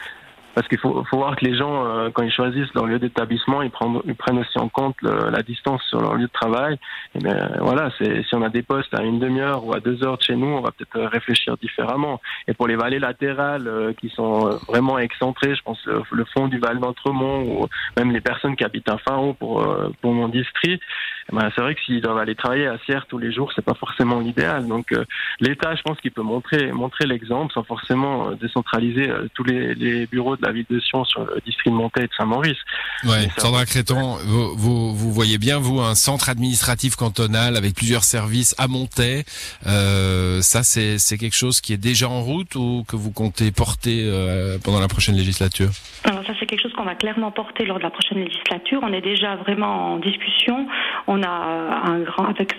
parce 0.58 0.66
qu'il 0.66 0.78
faut, 0.78 1.04
faut, 1.04 1.18
voir 1.18 1.36
que 1.36 1.44
les 1.44 1.56
gens, 1.56 1.86
euh, 1.86 2.10
quand 2.12 2.24
ils 2.24 2.32
choisissent 2.32 2.74
leur 2.74 2.86
lieu 2.86 2.98
d'établissement, 2.98 3.62
ils, 3.62 3.70
ils, 4.06 4.16
prennent 4.16 4.38
aussi 4.38 4.58
en 4.58 4.68
compte 4.68 4.96
la 5.02 5.40
distance 5.44 5.80
sur 5.84 6.00
leur 6.00 6.14
lieu 6.16 6.26
de 6.26 6.32
travail. 6.32 6.76
Et 7.14 7.20
bien, 7.20 7.48
voilà, 7.60 7.92
c'est, 7.96 8.24
si 8.24 8.34
on 8.34 8.42
a 8.42 8.48
des 8.48 8.62
postes 8.62 8.92
à 8.92 9.04
une 9.04 9.20
demi-heure 9.20 9.64
ou 9.64 9.72
à 9.72 9.78
deux 9.78 10.02
heures 10.04 10.18
de 10.18 10.22
chez 10.24 10.34
nous, 10.34 10.48
on 10.48 10.60
va 10.60 10.72
peut-être 10.72 10.98
réfléchir 11.12 11.56
différemment. 11.58 12.20
Et 12.48 12.54
pour 12.54 12.66
les 12.66 12.74
vallées 12.74 12.98
latérales 12.98 13.68
euh, 13.68 13.92
qui 13.92 14.08
sont 14.08 14.50
vraiment 14.66 14.98
excentrées, 14.98 15.54
je 15.54 15.62
pense 15.62 15.78
le, 15.86 16.24
fond 16.34 16.48
du 16.48 16.58
Val 16.58 16.80
d'Entremont 16.80 17.42
ou 17.42 17.68
même 17.96 18.10
les 18.10 18.20
personnes 18.20 18.56
qui 18.56 18.64
habitent 18.64 18.90
un 18.90 18.98
fin 18.98 19.16
haut 19.16 19.34
pour, 19.34 19.62
euh, 19.62 19.92
pour 20.02 20.12
mon 20.12 20.26
district, 20.26 20.82
eh 21.30 21.36
ben, 21.36 21.52
c'est 21.54 21.60
vrai 21.60 21.76
que 21.76 21.82
s'ils 21.82 22.00
doivent 22.00 22.18
aller 22.18 22.34
travailler 22.34 22.66
à 22.66 22.78
Sierre 22.78 23.06
tous 23.06 23.18
les 23.18 23.30
jours, 23.30 23.52
c'est 23.54 23.64
pas 23.64 23.74
forcément 23.74 24.18
l'idéal. 24.18 24.66
Donc 24.66 24.92
l'État, 25.38 25.76
je 25.76 25.82
pense 25.82 26.00
qu'il 26.00 26.10
peut 26.10 26.22
montrer 26.22 26.72
montrer 26.72 27.06
l'exemple 27.06 27.52
sans 27.52 27.62
forcément 27.62 28.32
décentraliser 28.32 29.08
tous 29.34 29.44
les, 29.44 29.74
les 29.74 30.06
bureaux 30.06 30.36
de 30.36 30.42
la 30.42 30.47
ville 30.52 30.66
de 30.70 30.80
Sion 30.80 31.04
sur 31.04 31.22
le 31.24 31.40
district 31.44 31.70
de 31.70 31.78
Montaix 31.78 32.04
et 32.04 32.06
de 32.06 32.12
Saint-Maurice. 32.16 32.58
Ouais, 33.04 33.28
Sandra 33.38 33.64
Créton, 33.66 34.16
vous, 34.24 34.54
vous, 34.56 34.94
vous, 34.94 35.12
voyez 35.12 35.38
bien, 35.38 35.58
vous, 35.58 35.80
un 35.80 35.94
centre 35.94 36.28
administratif 36.28 36.96
cantonal 36.96 37.56
avec 37.56 37.74
plusieurs 37.74 38.04
services 38.04 38.54
à 38.58 38.68
Montaix. 38.68 39.24
Euh, 39.66 40.40
ça, 40.42 40.62
c'est 40.62 41.18
quelque 41.18 41.36
chose 41.36 41.60
qui 41.60 41.72
est 41.72 41.78
déjà 41.78 42.08
en 42.08 42.22
route 42.22 42.54
ou 42.54 42.84
que 42.88 42.96
vous 42.96 43.10
comptez 43.10 43.50
porter 43.50 44.02
euh, 44.04 44.58
pendant 44.62 44.80
la 44.80 44.88
prochaine 44.88 45.16
législature? 45.16 45.70
Alors 46.04 46.24
ça, 46.26 46.32
c'est 46.38 46.46
quelque 46.46 46.62
chose 46.62 46.72
qu'on 46.72 46.84
va 46.84 46.94
clairement 46.94 47.30
porter 47.30 47.64
lors 47.64 47.78
de 47.78 47.82
la 47.82 47.90
prochaine 47.90 48.18
législature. 48.18 48.80
On 48.82 48.92
est 48.92 49.00
déjà 49.00 49.36
vraiment 49.36 49.94
en 49.94 49.98
discussion. 49.98 50.66
On 51.06 51.22
a 51.22 51.28
un 51.28 52.00
grand, 52.00 52.26
avec 52.26 52.54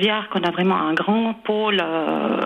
Ziar, 0.00 0.28
qu'on 0.30 0.42
a 0.42 0.50
vraiment 0.50 0.76
un 0.76 0.94
grand 0.94 1.34
pôle 1.34 1.80
euh, 1.82 2.44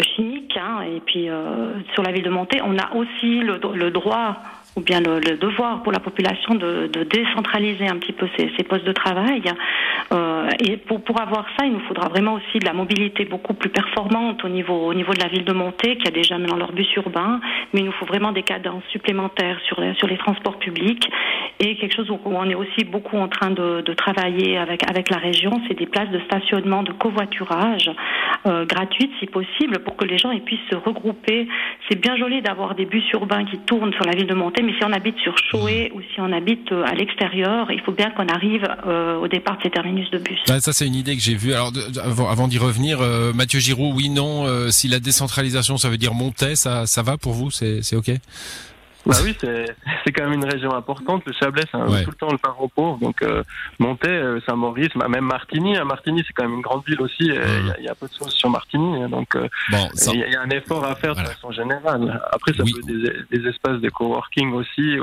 chimique. 0.00 0.56
Hein, 0.56 0.82
et 0.82 1.00
puis 1.00 1.28
euh, 1.28 1.72
sur 1.94 2.02
la 2.02 2.12
ville 2.12 2.24
de 2.24 2.30
Monté, 2.30 2.60
on 2.62 2.76
a 2.78 2.94
aussi 2.94 3.40
le, 3.40 3.60
le 3.74 3.90
droit 3.90 4.36
ou 4.76 4.80
bien 4.80 5.00
le, 5.00 5.20
le, 5.20 5.36
devoir 5.36 5.82
pour 5.82 5.92
la 5.92 6.00
population 6.00 6.54
de, 6.54 6.88
de 6.88 7.04
décentraliser 7.04 7.86
un 7.86 7.96
petit 7.98 8.12
peu 8.12 8.26
ces 8.36 8.64
postes 8.64 8.84
de 8.84 8.92
travail. 8.92 9.42
Euh, 10.12 10.33
et 10.60 10.76
pour, 10.76 11.20
avoir 11.20 11.46
ça, 11.56 11.66
il 11.66 11.72
nous 11.72 11.80
faudra 11.80 12.08
vraiment 12.08 12.34
aussi 12.34 12.58
de 12.58 12.64
la 12.64 12.72
mobilité 12.72 13.24
beaucoup 13.24 13.54
plus 13.54 13.70
performante 13.70 14.44
au 14.44 14.48
niveau, 14.48 14.86
au 14.86 14.94
niveau 14.94 15.12
de 15.12 15.20
la 15.20 15.28
ville 15.28 15.44
de 15.44 15.52
Montée, 15.52 15.96
qui 15.96 16.08
a 16.08 16.10
déjà 16.10 16.38
maintenant 16.38 16.56
leur 16.56 16.72
bus 16.72 16.92
urbain, 16.96 17.40
mais 17.72 17.80
il 17.80 17.86
nous 17.86 17.92
faut 17.92 18.06
vraiment 18.06 18.32
des 18.32 18.42
cadences 18.42 18.84
supplémentaires 18.90 19.58
sur 19.66 19.80
les, 19.80 19.94
sur 19.94 20.06
les 20.06 20.18
transports 20.18 20.58
publics 20.58 21.08
et 21.60 21.76
quelque 21.76 21.94
chose 21.94 22.10
où 22.10 22.18
on 22.24 22.48
est 22.48 22.54
aussi 22.54 22.84
beaucoup 22.84 23.16
en 23.16 23.28
train 23.28 23.50
de, 23.50 23.82
travailler 23.94 24.58
avec, 24.58 24.88
avec 24.90 25.08
la 25.08 25.18
région, 25.18 25.52
c'est 25.68 25.78
des 25.78 25.86
places 25.86 26.10
de 26.10 26.18
stationnement, 26.20 26.82
de 26.82 26.92
covoiturage 26.92 27.90
euh, 28.46 28.66
gratuites 28.66 29.12
si 29.20 29.26
possible, 29.26 29.78
pour 29.78 29.96
que 29.96 30.04
les 30.04 30.18
gens 30.18 30.36
puissent 30.40 30.68
se 30.70 30.76
regrouper. 30.76 31.46
C'est 31.88 32.00
bien 32.00 32.16
joli 32.16 32.42
d'avoir 32.42 32.74
des 32.74 32.86
bus 32.86 33.04
urbains 33.12 33.44
qui 33.44 33.58
tournent 33.58 33.92
sur 33.92 34.04
la 34.04 34.12
ville 34.12 34.26
de 34.26 34.34
Montée, 34.34 34.62
mais 34.62 34.72
si 34.72 34.84
on 34.84 34.92
habite 34.92 35.16
sur 35.18 35.36
Choé 35.38 35.92
ou 35.94 36.00
si 36.12 36.20
on 36.20 36.32
habite 36.32 36.72
euh, 36.72 36.84
à 36.84 36.94
l'extérieur, 36.94 37.70
il 37.70 37.80
faut 37.80 37.92
bien 37.92 38.10
qu'on 38.10 38.26
arrive 38.26 38.66
euh, 38.86 39.16
au 39.16 39.28
départ 39.28 39.56
de 39.58 39.62
ces 39.62 39.70
terminus 39.70 40.10
de 40.10 40.18
bus. 40.18 40.33
Ça, 40.60 40.72
c'est 40.72 40.86
une 40.86 40.94
idée 40.94 41.16
que 41.16 41.22
j'ai 41.22 41.34
vue. 41.34 41.54
Alors, 41.54 41.72
avant, 42.28 42.48
d'y 42.48 42.58
revenir, 42.58 43.00
euh, 43.00 43.32
Mathieu 43.32 43.60
Giroud, 43.60 43.94
oui, 43.94 44.08
non, 44.08 44.46
euh, 44.46 44.70
si 44.70 44.88
la 44.88 45.00
décentralisation, 45.00 45.78
ça 45.78 45.88
veut 45.88 45.98
dire 45.98 46.14
monter, 46.14 46.56
ça, 46.56 46.86
ça 46.86 47.02
va 47.02 47.16
pour 47.16 47.32
vous 47.32 47.50
C'est 47.50 47.96
OK? 47.96 48.10
Bah 49.06 49.16
oui, 49.22 49.36
c'est 49.40 50.12
quand 50.12 50.24
même 50.24 50.34
une 50.34 50.44
région 50.44 50.74
importante. 50.74 51.22
Le 51.26 51.32
Chablais, 51.32 51.64
c'est 51.70 52.04
tout 52.04 52.10
le 52.10 52.16
temps 52.16 52.30
le 52.30 52.38
parent 52.38 52.68
pauvre. 52.68 52.98
Donc 52.98 53.22
euh, 53.22 53.42
euh, 53.80 54.40
Saint-Maurice, 54.46 54.94
même 54.94 55.24
Martigny. 55.24 55.76
Hein, 55.76 55.84
Martigny, 55.84 56.22
c'est 56.26 56.32
quand 56.32 56.44
même 56.44 56.54
une 56.54 56.62
grande 56.62 56.82
ville 56.86 57.00
aussi. 57.00 57.24
Il 57.24 57.84
y, 57.84 57.88
a 57.88 57.94
peu 57.94 58.06
de 58.06 58.14
choses 58.14 58.32
sur 58.32 58.48
Martigny. 58.48 59.02
Hein, 59.02 59.08
donc 59.08 59.36
euh, 59.36 59.48
il 60.12 60.20
y, 60.20 60.36
a 60.36 60.40
un 60.40 60.50
effort 60.50 60.84
à 60.84 60.94
faire 60.94 61.14
de 61.14 61.20
façon 61.20 61.50
générale. 61.52 62.20
Après, 62.32 62.52
ça 62.52 62.62
peut 62.62 62.70
être 62.78 63.30
des, 63.30 63.48
espaces 63.48 63.80
de 63.80 63.90
coworking 63.90 64.52
aussi. 64.52 64.96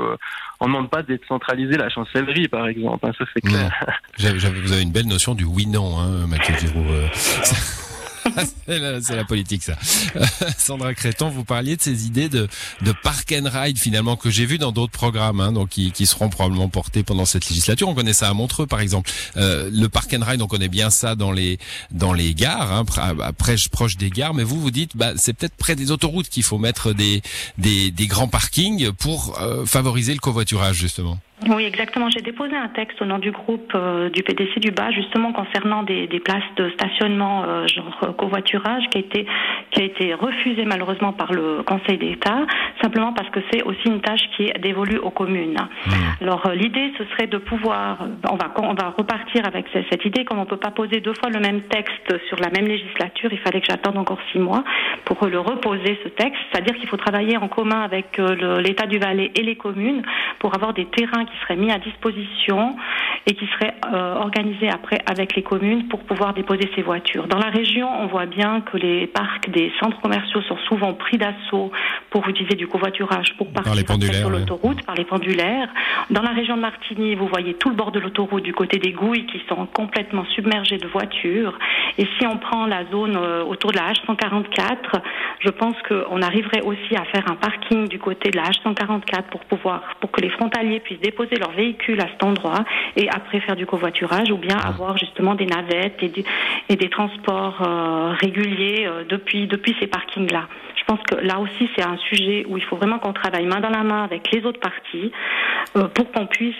on 0.60 0.66
ne 0.66 0.72
demande 0.72 0.90
pas 0.90 1.02
de 1.02 1.16
décentraliser 1.16 1.76
la 1.76 1.88
chancellerie, 1.88 2.48
par 2.48 2.66
exemple. 2.66 3.06
Hein, 3.06 3.12
ça, 3.16 3.24
c'est 3.32 3.40
clair. 3.40 3.70
vous 4.18 4.72
avez 4.72 4.82
une 4.82 4.92
belle 4.92 5.06
notion 5.08 5.34
du 5.34 5.44
oui-non, 5.44 5.98
hein, 5.98 6.26
Mathieu 6.26 6.54
Giroud. 6.58 6.86
c'est 8.66 9.16
la, 9.16 9.24
politique, 9.24 9.62
ça. 9.62 9.76
Sandra 10.58 10.94
Créton, 10.94 11.28
vous 11.28 11.44
parliez 11.44 11.76
de 11.76 11.82
ces 11.82 12.06
idées 12.06 12.28
de, 12.28 12.48
de 12.82 12.92
park 13.02 13.34
and 13.36 13.48
ride, 13.48 13.78
finalement, 13.78 14.16
que 14.16 14.30
j'ai 14.30 14.46
vu 14.46 14.58
dans 14.58 14.72
d'autres 14.72 14.92
programmes, 14.92 15.40
hein, 15.40 15.52
donc 15.52 15.70
qui, 15.70 15.92
qui, 15.92 16.06
seront 16.06 16.28
probablement 16.28 16.68
portés 16.68 17.02
pendant 17.02 17.24
cette 17.24 17.48
législature. 17.48 17.88
On 17.88 17.94
connaît 17.94 18.12
ça 18.12 18.28
à 18.28 18.34
Montreux, 18.34 18.66
par 18.66 18.80
exemple. 18.80 19.10
Euh, 19.36 19.70
le 19.72 19.88
park 19.88 20.14
and 20.14 20.24
ride, 20.24 20.42
on 20.42 20.46
connaît 20.46 20.68
bien 20.68 20.90
ça 20.90 21.14
dans 21.14 21.32
les 21.32 21.58
dans 21.90 22.12
les 22.12 22.34
gares, 22.34 22.72
hein, 22.72 22.84
après 23.22 23.56
proche 23.70 23.96
des 23.96 24.10
gares. 24.10 24.34
Mais 24.34 24.44
vous, 24.44 24.60
vous 24.60 24.70
dites, 24.70 24.96
bah, 24.96 25.12
c'est 25.16 25.32
peut-être 25.32 25.56
près 25.56 25.76
des 25.76 25.90
autoroutes 25.90 26.28
qu'il 26.28 26.42
faut 26.42 26.58
mettre 26.58 26.92
des, 26.92 27.22
des, 27.58 27.90
des 27.90 28.06
grands 28.06 28.28
parkings 28.28 28.92
pour 28.92 29.38
euh, 29.40 29.66
favoriser 29.66 30.12
le 30.12 30.20
covoiturage, 30.20 30.76
justement. 30.76 31.18
Oui, 31.48 31.64
exactement. 31.64 32.08
J'ai 32.10 32.20
déposé 32.20 32.56
un 32.56 32.68
texte 32.68 33.00
au 33.02 33.04
nom 33.04 33.18
du 33.18 33.30
groupe 33.30 33.72
euh, 33.74 34.10
du 34.10 34.22
PDC 34.22 34.60
du 34.60 34.70
Bas, 34.70 34.90
justement 34.90 35.32
concernant 35.32 35.82
des, 35.82 36.06
des 36.06 36.20
places 36.20 36.42
de 36.56 36.70
stationnement 36.70 37.44
euh, 37.44 37.66
genre 37.66 37.98
euh, 38.04 38.12
covoiturage, 38.12 38.84
qui 38.90 38.98
a 38.98 39.00
été 39.00 39.26
qui 39.70 39.80
a 39.80 39.84
été 39.84 40.14
refusé 40.14 40.64
malheureusement 40.64 41.12
par 41.12 41.32
le 41.32 41.62
Conseil 41.62 41.98
d'État, 41.98 42.46
simplement 42.80 43.12
parce 43.12 43.30
que 43.30 43.40
c'est 43.50 43.62
aussi 43.62 43.86
une 43.86 44.00
tâche 44.00 44.22
qui 44.36 44.44
est 44.44 44.58
dévolue 44.60 44.98
aux 44.98 45.10
communes. 45.10 45.56
Mmh. 45.86 45.90
Alors 46.20 46.50
l'idée, 46.54 46.92
ce 46.98 47.04
serait 47.06 47.26
de 47.26 47.38
pouvoir, 47.38 47.98
on 48.30 48.36
va 48.36 48.52
on 48.58 48.74
va 48.74 48.90
repartir 48.90 49.46
avec 49.46 49.66
cette 49.72 50.04
idée, 50.04 50.24
comme 50.24 50.38
on 50.38 50.46
peut 50.46 50.58
pas 50.58 50.70
poser 50.70 51.00
deux 51.00 51.14
fois 51.14 51.30
le 51.30 51.40
même 51.40 51.62
texte 51.62 52.14
sur 52.28 52.38
la 52.38 52.50
même 52.50 52.66
législature, 52.66 53.32
il 53.32 53.38
fallait 53.38 53.60
que 53.60 53.66
j'attende 53.68 53.96
encore 53.96 54.18
six 54.30 54.38
mois 54.38 54.62
pour 55.04 55.26
le 55.26 55.38
reposer 55.40 55.98
ce 56.04 56.08
texte, 56.10 56.40
c'est-à-dire 56.52 56.76
qu'il 56.76 56.88
faut 56.88 56.96
travailler 56.96 57.36
en 57.36 57.48
commun 57.48 57.80
avec 57.80 58.18
l'État 58.18 58.86
du 58.86 58.98
Valais 58.98 59.30
et 59.34 59.42
les 59.42 59.56
communes 59.56 60.02
pour 60.38 60.54
avoir 60.54 60.74
des 60.74 60.84
terrains 60.86 61.24
qui 61.24 61.31
serait 61.42 61.56
mis 61.56 61.70
à 61.70 61.78
disposition 61.78 62.76
et 63.26 63.34
qui 63.34 63.46
serait 63.46 63.74
euh, 63.92 64.16
organisé 64.16 64.68
après 64.68 64.98
avec 65.06 65.36
les 65.36 65.42
communes 65.42 65.88
pour 65.88 66.00
pouvoir 66.00 66.34
déposer 66.34 66.68
ces 66.74 66.82
voitures. 66.82 67.26
Dans 67.28 67.38
la 67.38 67.50
région, 67.50 67.88
on 68.00 68.06
voit 68.06 68.26
bien 68.26 68.60
que 68.60 68.76
les 68.76 69.06
parcs 69.06 69.48
des 69.50 69.72
centres 69.80 70.00
commerciaux 70.00 70.42
sont 70.42 70.58
souvent 70.68 70.92
pris 70.94 71.18
d'assaut 71.18 71.70
pour 72.10 72.28
utiliser 72.28 72.56
du 72.56 72.66
covoiturage 72.66 73.34
pour 73.36 73.52
partir 73.52 74.14
sur 74.14 74.30
l'autoroute 74.30 74.82
par 74.84 74.94
les 74.94 75.04
pendulaires. 75.04 75.68
Dans 76.10 76.22
la 76.22 76.30
région 76.30 76.56
de 76.56 76.62
Martigny, 76.62 77.14
vous 77.14 77.28
voyez 77.28 77.54
tout 77.54 77.70
le 77.70 77.76
bord 77.76 77.92
de 77.92 78.00
l'autoroute 78.00 78.42
du 78.42 78.52
côté 78.52 78.78
des 78.78 78.92
Gouilles 78.92 79.26
qui 79.26 79.40
sont 79.48 79.66
complètement 79.66 80.24
submergés 80.34 80.78
de 80.78 80.88
voitures. 80.88 81.58
Et 81.98 82.06
si 82.18 82.26
on 82.26 82.38
prend 82.38 82.66
la 82.66 82.84
zone 82.90 83.16
euh, 83.16 83.44
autour 83.44 83.70
de 83.72 83.76
la 83.76 83.92
H144, 83.92 85.00
je 85.40 85.50
pense 85.50 85.76
qu'on 85.88 86.22
arriverait 86.22 86.62
aussi 86.62 86.96
à 86.96 87.04
faire 87.04 87.30
un 87.30 87.36
parking 87.36 87.88
du 87.88 87.98
côté 87.98 88.30
de 88.30 88.36
la 88.36 88.44
H144 88.44 89.24
pour 89.30 89.40
pouvoir, 89.44 89.82
pour 90.00 90.10
que 90.10 90.20
les 90.20 90.30
frontaliers 90.30 90.80
puissent 90.80 91.00
déposer 91.00 91.21
poser 91.22 91.36
leur 91.36 91.52
véhicule 91.52 92.00
à 92.00 92.08
cet 92.08 92.22
endroit 92.24 92.64
et 92.96 93.08
après 93.08 93.40
faire 93.40 93.56
du 93.56 93.66
covoiturage 93.66 94.30
ou 94.30 94.36
bien 94.36 94.56
avoir 94.56 94.98
justement 94.98 95.34
des 95.34 95.46
navettes 95.46 96.02
et, 96.02 96.12
et 96.68 96.76
des 96.76 96.88
transports 96.88 97.62
euh, 97.62 98.12
réguliers 98.20 98.86
euh, 98.86 99.04
depuis, 99.08 99.46
depuis 99.46 99.76
ces 99.78 99.86
parkings-là. 99.86 100.48
Je 100.76 100.84
pense 100.84 101.00
que 101.08 101.14
là 101.24 101.38
aussi, 101.38 101.70
c'est 101.76 101.84
un 101.84 101.96
sujet 101.96 102.44
où 102.48 102.56
il 102.56 102.64
faut 102.64 102.76
vraiment 102.76 102.98
qu'on 102.98 103.12
travaille 103.12 103.46
main 103.46 103.60
dans 103.60 103.70
la 103.70 103.84
main 103.84 104.02
avec 104.02 104.32
les 104.32 104.44
autres 104.44 104.58
parties 104.58 105.12
euh, 105.76 105.86
pour 105.88 106.10
qu'on 106.10 106.26
puisse, 106.26 106.56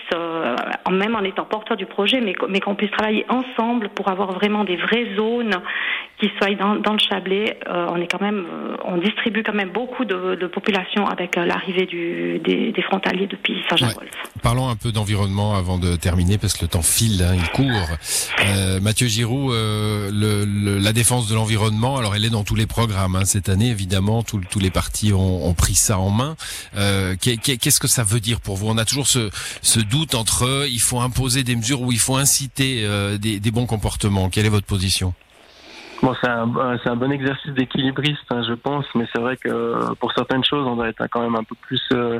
même 0.89 1.15
en 1.15 1.23
étant 1.23 1.43
porteur 1.43 1.75
du 1.75 1.85
projet, 1.85 2.21
mais, 2.21 2.33
mais 2.47 2.61
qu'on 2.61 2.75
puisse 2.75 2.91
travailler 2.91 3.25
ensemble 3.27 3.89
pour 3.89 4.07
avoir 4.07 4.31
vraiment 4.31 4.63
des 4.63 4.77
vraies 4.77 5.07
zones 5.17 5.55
qui 6.23 6.31
soient 6.37 6.55
dans, 6.55 6.75
dans 6.75 6.93
le 6.93 6.99
Chablais. 6.99 7.57
on 7.67 7.97
est 7.97 8.07
quand 8.07 8.21
même, 8.21 8.45
on 8.85 8.97
distribue 8.97 9.43
quand 9.43 9.53
même 9.53 9.71
beaucoup 9.71 10.05
de, 10.05 10.35
de 10.35 10.47
population 10.47 11.05
avec 11.05 11.35
l'arrivée 11.35 11.85
des, 11.85 12.71
des, 12.71 12.81
frontaliers 12.81 13.27
depuis 13.27 13.61
Saint-Jean-Wolf. 13.69 14.09
Parlons 14.41 14.69
un 14.69 14.75
peu 14.75 14.91
d'environnement 14.91 15.55
avant 15.55 15.77
de 15.77 15.95
terminer 15.95 16.37
parce 16.37 16.53
que 16.53 16.61
le 16.63 16.67
temps 16.69 16.81
file, 16.81 17.21
hein, 17.23 17.35
il 17.35 17.49
court. 17.49 17.87
Euh, 18.45 18.79
Mathieu 18.79 19.07
Giroud, 19.07 19.53
euh, 19.53 20.09
le, 20.13 20.77
la 20.79 20.93
défense 20.93 21.27
de 21.29 21.35
l'environnement, 21.35 21.97
alors 21.97 22.15
elle 22.15 22.25
est 22.25 22.29
dans 22.29 22.43
tous 22.43 22.55
les 22.55 22.67
programmes 22.67 23.15
hein, 23.15 23.25
cette 23.25 23.49
année 23.49 23.69
évidemment, 23.69 24.23
tous 24.23 24.59
les 24.59 24.71
partis 24.71 25.13
ont, 25.13 25.45
ont, 25.47 25.53
pris 25.53 25.75
ça 25.75 25.99
en 25.99 26.09
main. 26.09 26.35
Euh, 26.77 27.15
Qu'est-ce 27.19 27.79
que 27.79 27.87
ça 27.87 28.03
veut 28.03 28.19
dire 28.19 28.39
pour 28.39 28.55
vous? 28.55 28.67
On 28.69 28.77
a 28.77 28.85
toujours 28.85 29.07
ce, 29.07 29.29
ce, 29.61 29.79
doute 29.79 30.15
entre 30.15 30.65
il 30.69 30.79
faut 30.79 30.99
imposer 30.99 31.43
des 31.43 31.55
mesures 31.55 31.81
ou 31.81 31.91
il 31.91 31.99
faut 31.99 32.15
inciter 32.15 32.83
euh, 32.83 33.17
des, 33.17 33.39
des 33.39 33.51
bons 33.51 33.65
comportements. 33.65 34.29
Quelle 34.29 34.45
est 34.45 34.49
votre 34.49 34.65
position? 34.65 35.13
Bon, 36.03 36.13
c'est 36.21 36.29
un, 36.29 36.51
c'est 36.83 36.89
un 36.89 36.97
bon 36.97 37.13
exercice 37.13 37.53
d'équilibriste, 37.53 38.25
hein, 38.29 38.43
je 38.45 38.53
pense, 38.55 38.83
mais 38.93 39.05
c'est 39.13 39.21
vrai 39.21 39.37
que 39.37 39.93
pour 40.01 40.11
certaines 40.11 40.43
choses, 40.43 40.67
on 40.67 40.75
doit 40.75 40.89
être 40.89 41.07
quand 41.09 41.21
même 41.21 41.37
un 41.37 41.45
peu 41.45 41.55
plus, 41.61 41.81
euh, 41.93 42.19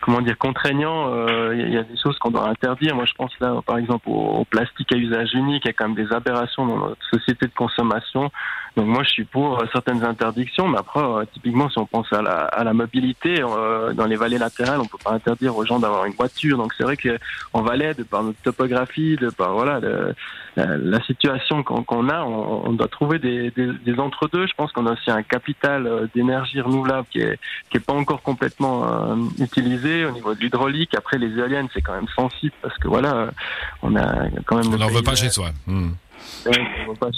comment 0.00 0.20
dire, 0.20 0.38
contraignant. 0.38 1.12
Euh, 1.12 1.52
Il 1.58 1.74
y, 1.74 1.76
a 1.76 1.82
des 1.82 1.96
choses 1.96 2.16
qu'on 2.20 2.30
doit 2.30 2.48
interdire. 2.48 2.94
Moi, 2.94 3.04
je 3.04 3.14
pense 3.14 3.32
là, 3.40 3.60
par 3.66 3.78
exemple, 3.78 4.08
au, 4.08 4.44
plastique 4.44 4.92
à 4.92 4.96
usage 4.96 5.34
unique. 5.34 5.64
Il 5.64 5.66
y 5.66 5.70
a 5.70 5.72
quand 5.72 5.88
même 5.88 5.96
des 5.96 6.12
aberrations 6.14 6.66
dans 6.66 6.76
notre 6.76 7.04
société 7.10 7.46
de 7.46 7.52
consommation. 7.52 8.30
Donc 8.76 8.88
moi, 8.88 9.02
je 9.04 9.08
suis 9.08 9.24
pour 9.24 9.58
euh, 9.58 9.64
certaines 9.72 10.04
interdictions, 10.04 10.68
mais 10.68 10.76
après, 10.76 11.00
euh, 11.00 11.24
typiquement, 11.32 11.70
si 11.70 11.78
on 11.78 11.86
pense 11.86 12.12
à 12.12 12.20
la, 12.20 12.44
à 12.44 12.62
la 12.62 12.74
mobilité, 12.74 13.42
euh, 13.42 13.94
dans 13.94 14.04
les 14.04 14.16
vallées 14.16 14.36
latérales, 14.36 14.80
on 14.80 14.84
peut 14.84 14.98
pas 15.02 15.12
interdire 15.12 15.56
aux 15.56 15.64
gens 15.64 15.78
d'avoir 15.78 16.04
une 16.04 16.12
voiture. 16.12 16.58
Donc 16.58 16.74
c'est 16.76 16.84
vrai 16.84 16.98
que 16.98 17.18
en 17.54 17.62
Valais, 17.62 17.94
de 17.94 18.02
par 18.02 18.22
notre 18.22 18.40
topographie, 18.42 19.16
de 19.16 19.30
par 19.30 19.54
voilà 19.54 19.80
de, 19.80 20.14
la, 20.56 21.02
situation 21.04 21.62
qu'on 21.62 22.08
a, 22.10 22.22
on, 22.24 22.72
doit 22.72 22.88
trouver 22.88 23.15
des, 23.18 23.50
des, 23.50 23.72
des 23.72 23.98
entre-deux. 23.98 24.46
Je 24.46 24.54
pense 24.54 24.72
qu'on 24.72 24.86
a 24.86 24.92
aussi 24.92 25.10
un 25.10 25.22
capital 25.22 26.08
d'énergie 26.14 26.60
renouvelable 26.60 27.06
qui 27.10 27.20
est 27.20 27.38
qui 27.70 27.76
est 27.76 27.80
pas 27.80 27.92
encore 27.92 28.22
complètement 28.22 28.84
euh, 28.84 29.16
utilisé 29.38 30.04
au 30.04 30.12
niveau 30.12 30.34
de 30.34 30.40
l'hydraulique. 30.40 30.94
Après, 30.94 31.18
les 31.18 31.30
éoliennes, 31.38 31.68
c'est 31.72 31.82
quand 31.82 31.94
même 31.94 32.08
sensible 32.14 32.54
parce 32.62 32.76
que 32.78 32.88
voilà, 32.88 33.30
on 33.82 33.96
a 33.96 34.28
quand 34.44 34.56
même. 34.56 34.72
On 34.72 34.78
n'en 34.78 34.88
veut 34.88 35.02
pas 35.02 35.14
chez 35.14 35.30
soi. 35.30 35.50
Mmh. 35.66 35.90
Ouais, 36.46 36.52
pas 36.98 37.08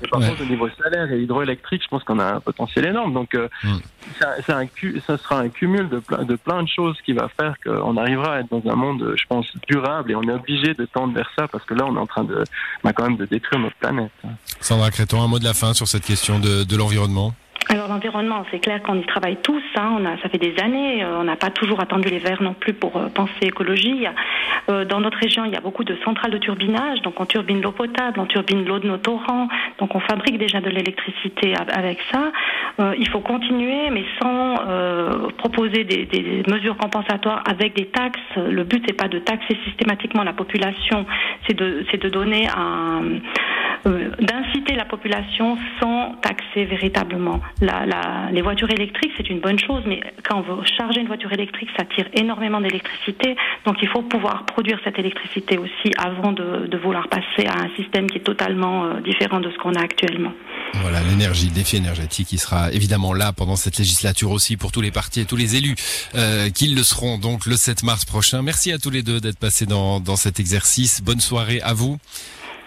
Mais 0.00 0.08
par 0.08 0.20
ouais. 0.20 0.28
contre, 0.28 0.42
au 0.42 0.46
niveau 0.46 0.68
salaire 0.82 1.10
et 1.12 1.20
hydroélectrique, 1.20 1.82
je 1.82 1.88
pense 1.88 2.04
qu'on 2.04 2.18
a 2.18 2.34
un 2.34 2.40
potentiel 2.40 2.86
énorme. 2.86 3.12
Donc, 3.12 3.34
euh, 3.34 3.48
mm. 3.64 3.78
ça, 4.20 4.58
un, 4.58 4.66
ça, 5.06 5.18
sera 5.18 5.40
un 5.40 5.48
cumul 5.48 5.88
de 5.88 5.98
plein, 5.98 6.24
de 6.24 6.36
plein 6.36 6.62
de 6.62 6.68
choses 6.68 6.96
qui 7.04 7.12
va 7.12 7.28
faire 7.28 7.54
qu'on 7.64 7.96
arrivera 7.96 8.36
à 8.36 8.40
être 8.40 8.50
dans 8.50 8.70
un 8.70 8.76
monde, 8.76 9.14
je 9.16 9.24
pense, 9.26 9.46
durable. 9.68 10.12
Et 10.12 10.14
on 10.14 10.22
est 10.22 10.32
obligé 10.32 10.74
de 10.74 10.84
tendre 10.84 11.14
vers 11.14 11.30
ça 11.36 11.48
parce 11.48 11.64
que 11.64 11.74
là, 11.74 11.84
on 11.86 11.96
est 11.96 12.00
en 12.00 12.06
train 12.06 12.24
de, 12.24 12.44
bah, 12.84 12.92
quand 12.92 13.04
même, 13.04 13.16
de 13.16 13.26
détruire 13.26 13.60
notre 13.60 13.76
planète. 13.76 14.12
Sandra 14.60 14.90
Créton, 14.90 15.22
un 15.22 15.28
mot 15.28 15.38
de 15.38 15.44
la 15.44 15.54
fin 15.54 15.74
sur 15.74 15.88
cette 15.88 16.04
question 16.04 16.38
de, 16.38 16.64
de 16.64 16.76
l'environnement? 16.76 17.34
Alors 17.68 17.88
l'environnement, 17.88 18.44
c'est 18.50 18.58
clair 18.58 18.82
qu'on 18.82 18.98
y 18.98 19.06
travaille 19.06 19.36
tous. 19.36 19.62
Hein. 19.76 19.96
On 19.98 20.04
a, 20.04 20.18
ça 20.18 20.28
fait 20.28 20.38
des 20.38 20.54
années. 20.62 21.04
Euh, 21.04 21.20
on 21.20 21.24
n'a 21.24 21.36
pas 21.36 21.50
toujours 21.50 21.80
attendu 21.80 22.08
les 22.08 22.18
verts 22.18 22.42
non 22.42 22.54
plus 22.54 22.74
pour 22.74 22.96
euh, 22.96 23.06
penser 23.08 23.32
écologie. 23.42 24.06
Euh, 24.68 24.84
dans 24.84 25.00
notre 25.00 25.18
région, 25.18 25.44
il 25.44 25.52
y 25.52 25.56
a 25.56 25.60
beaucoup 25.60 25.84
de 25.84 25.96
centrales 26.04 26.30
de 26.30 26.38
turbinage. 26.38 27.02
Donc 27.02 27.20
on 27.20 27.26
turbine 27.26 27.60
l'eau 27.60 27.72
potable, 27.72 28.20
on 28.20 28.26
turbine 28.26 28.64
l'eau 28.64 28.78
de 28.78 28.88
nos 28.88 28.98
torrents. 28.98 29.48
Donc 29.78 29.94
on 29.94 30.00
fabrique 30.00 30.38
déjà 30.38 30.60
de 30.60 30.70
l'électricité 30.70 31.54
avec 31.72 31.98
ça. 32.10 32.32
Euh, 32.80 32.94
il 32.98 33.08
faut 33.08 33.20
continuer, 33.20 33.90
mais 33.90 34.04
sans 34.20 34.54
euh, 34.66 35.28
proposer 35.38 35.84
des, 35.84 36.04
des, 36.06 36.42
mesures 36.48 36.76
compensatoires 36.76 37.42
avec 37.48 37.74
des 37.76 37.86
taxes. 37.86 38.20
Le 38.36 38.64
but 38.64 38.82
c'est 38.86 38.96
pas 38.96 39.08
de 39.08 39.18
taxer 39.18 39.56
systématiquement 39.64 40.22
la 40.22 40.32
population, 40.32 41.06
c'est 41.46 41.54
de, 41.54 41.84
de 41.92 42.08
donner 42.08 42.48
un 42.48 43.02
d'inciter 43.84 44.74
la 44.74 44.84
population 44.84 45.58
sans 45.80 46.14
taxer 46.22 46.64
véritablement. 46.64 47.40
La, 47.60 47.86
la, 47.86 48.30
les 48.30 48.42
voitures 48.42 48.70
électriques, 48.70 49.12
c'est 49.16 49.28
une 49.28 49.40
bonne 49.40 49.58
chose, 49.58 49.82
mais 49.86 50.00
quand 50.24 50.38
on 50.38 50.42
veut 50.42 50.62
charger 50.78 51.00
une 51.00 51.06
voiture 51.06 51.32
électrique, 51.32 51.68
ça 51.76 51.84
tire 51.84 52.06
énormément 52.14 52.60
d'électricité. 52.60 53.36
Donc 53.66 53.76
il 53.82 53.88
faut 53.88 54.02
pouvoir 54.02 54.46
produire 54.46 54.78
cette 54.84 54.98
électricité 54.98 55.58
aussi 55.58 55.92
avant 55.98 56.32
de, 56.32 56.66
de 56.66 56.76
vouloir 56.78 57.08
passer 57.08 57.46
à 57.46 57.58
un 57.58 57.68
système 57.76 58.08
qui 58.08 58.18
est 58.18 58.22
totalement 58.22 58.84
euh, 58.84 59.00
différent 59.00 59.40
de 59.40 59.50
ce 59.50 59.58
qu'on 59.58 59.74
a 59.74 59.80
actuellement. 59.82 60.32
Voilà, 60.74 61.00
l'énergie, 61.02 61.48
le 61.48 61.54
défi 61.54 61.76
énergétique, 61.76 62.28
qui 62.28 62.38
sera 62.38 62.72
évidemment 62.72 63.12
là 63.12 63.32
pendant 63.32 63.56
cette 63.56 63.78
législature 63.78 64.30
aussi 64.30 64.56
pour 64.56 64.72
tous 64.72 64.80
les 64.80 64.90
partis 64.90 65.20
et 65.20 65.24
tous 65.26 65.36
les 65.36 65.56
élus 65.56 65.74
euh, 66.14 66.48
qui 66.50 66.68
le 66.68 66.82
seront 66.82 67.18
donc 67.18 67.46
le 67.46 67.56
7 67.56 67.82
mars 67.82 68.04
prochain. 68.04 68.42
Merci 68.42 68.72
à 68.72 68.78
tous 68.78 68.90
les 68.90 69.02
deux 69.02 69.20
d'être 69.20 69.38
passés 69.38 69.66
dans, 69.66 70.00
dans 70.00 70.16
cet 70.16 70.40
exercice. 70.40 71.02
Bonne 71.02 71.20
soirée 71.20 71.60
à 71.62 71.74
vous. 71.74 71.98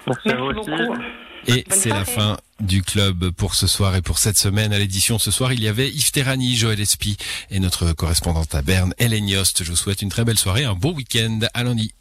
Merci, 0.08 0.22
Merci 0.26 0.70
beaucoup. 0.70 1.02
Et 1.48 1.64
c'est 1.70 1.90
la 1.90 2.06
fin 2.06 2.38
du 2.60 2.82
club 2.82 3.30
pour 3.32 3.54
ce 3.54 3.68
soir 3.68 3.96
et 3.96 4.02
pour 4.02 4.18
cette 4.18 4.38
semaine. 4.38 4.74
À 4.74 4.80
l'édition 4.80 5.20
ce 5.20 5.30
soir, 5.30 5.54
il 5.54 5.62
y 5.62 5.68
avait 5.68 5.90
Yves 5.90 6.12
Terrani, 6.12 6.56
Joël 6.56 6.80
Espy 6.80 7.18
et 7.52 7.60
notre 7.60 7.94
correspondante 7.94 8.56
à 8.56 8.62
Berne, 8.62 8.94
Hélène 8.98 9.28
Yost. 9.28 9.64
Je 9.64 9.70
vous 9.70 9.76
souhaite 9.76 10.02
une 10.02 10.10
très 10.10 10.26
belle 10.26 10.40
soirée, 10.40 10.64
un 10.64 10.74
beau 10.74 10.94
week-end. 10.94 11.40
À 11.54 11.64
lundi. 11.64 11.94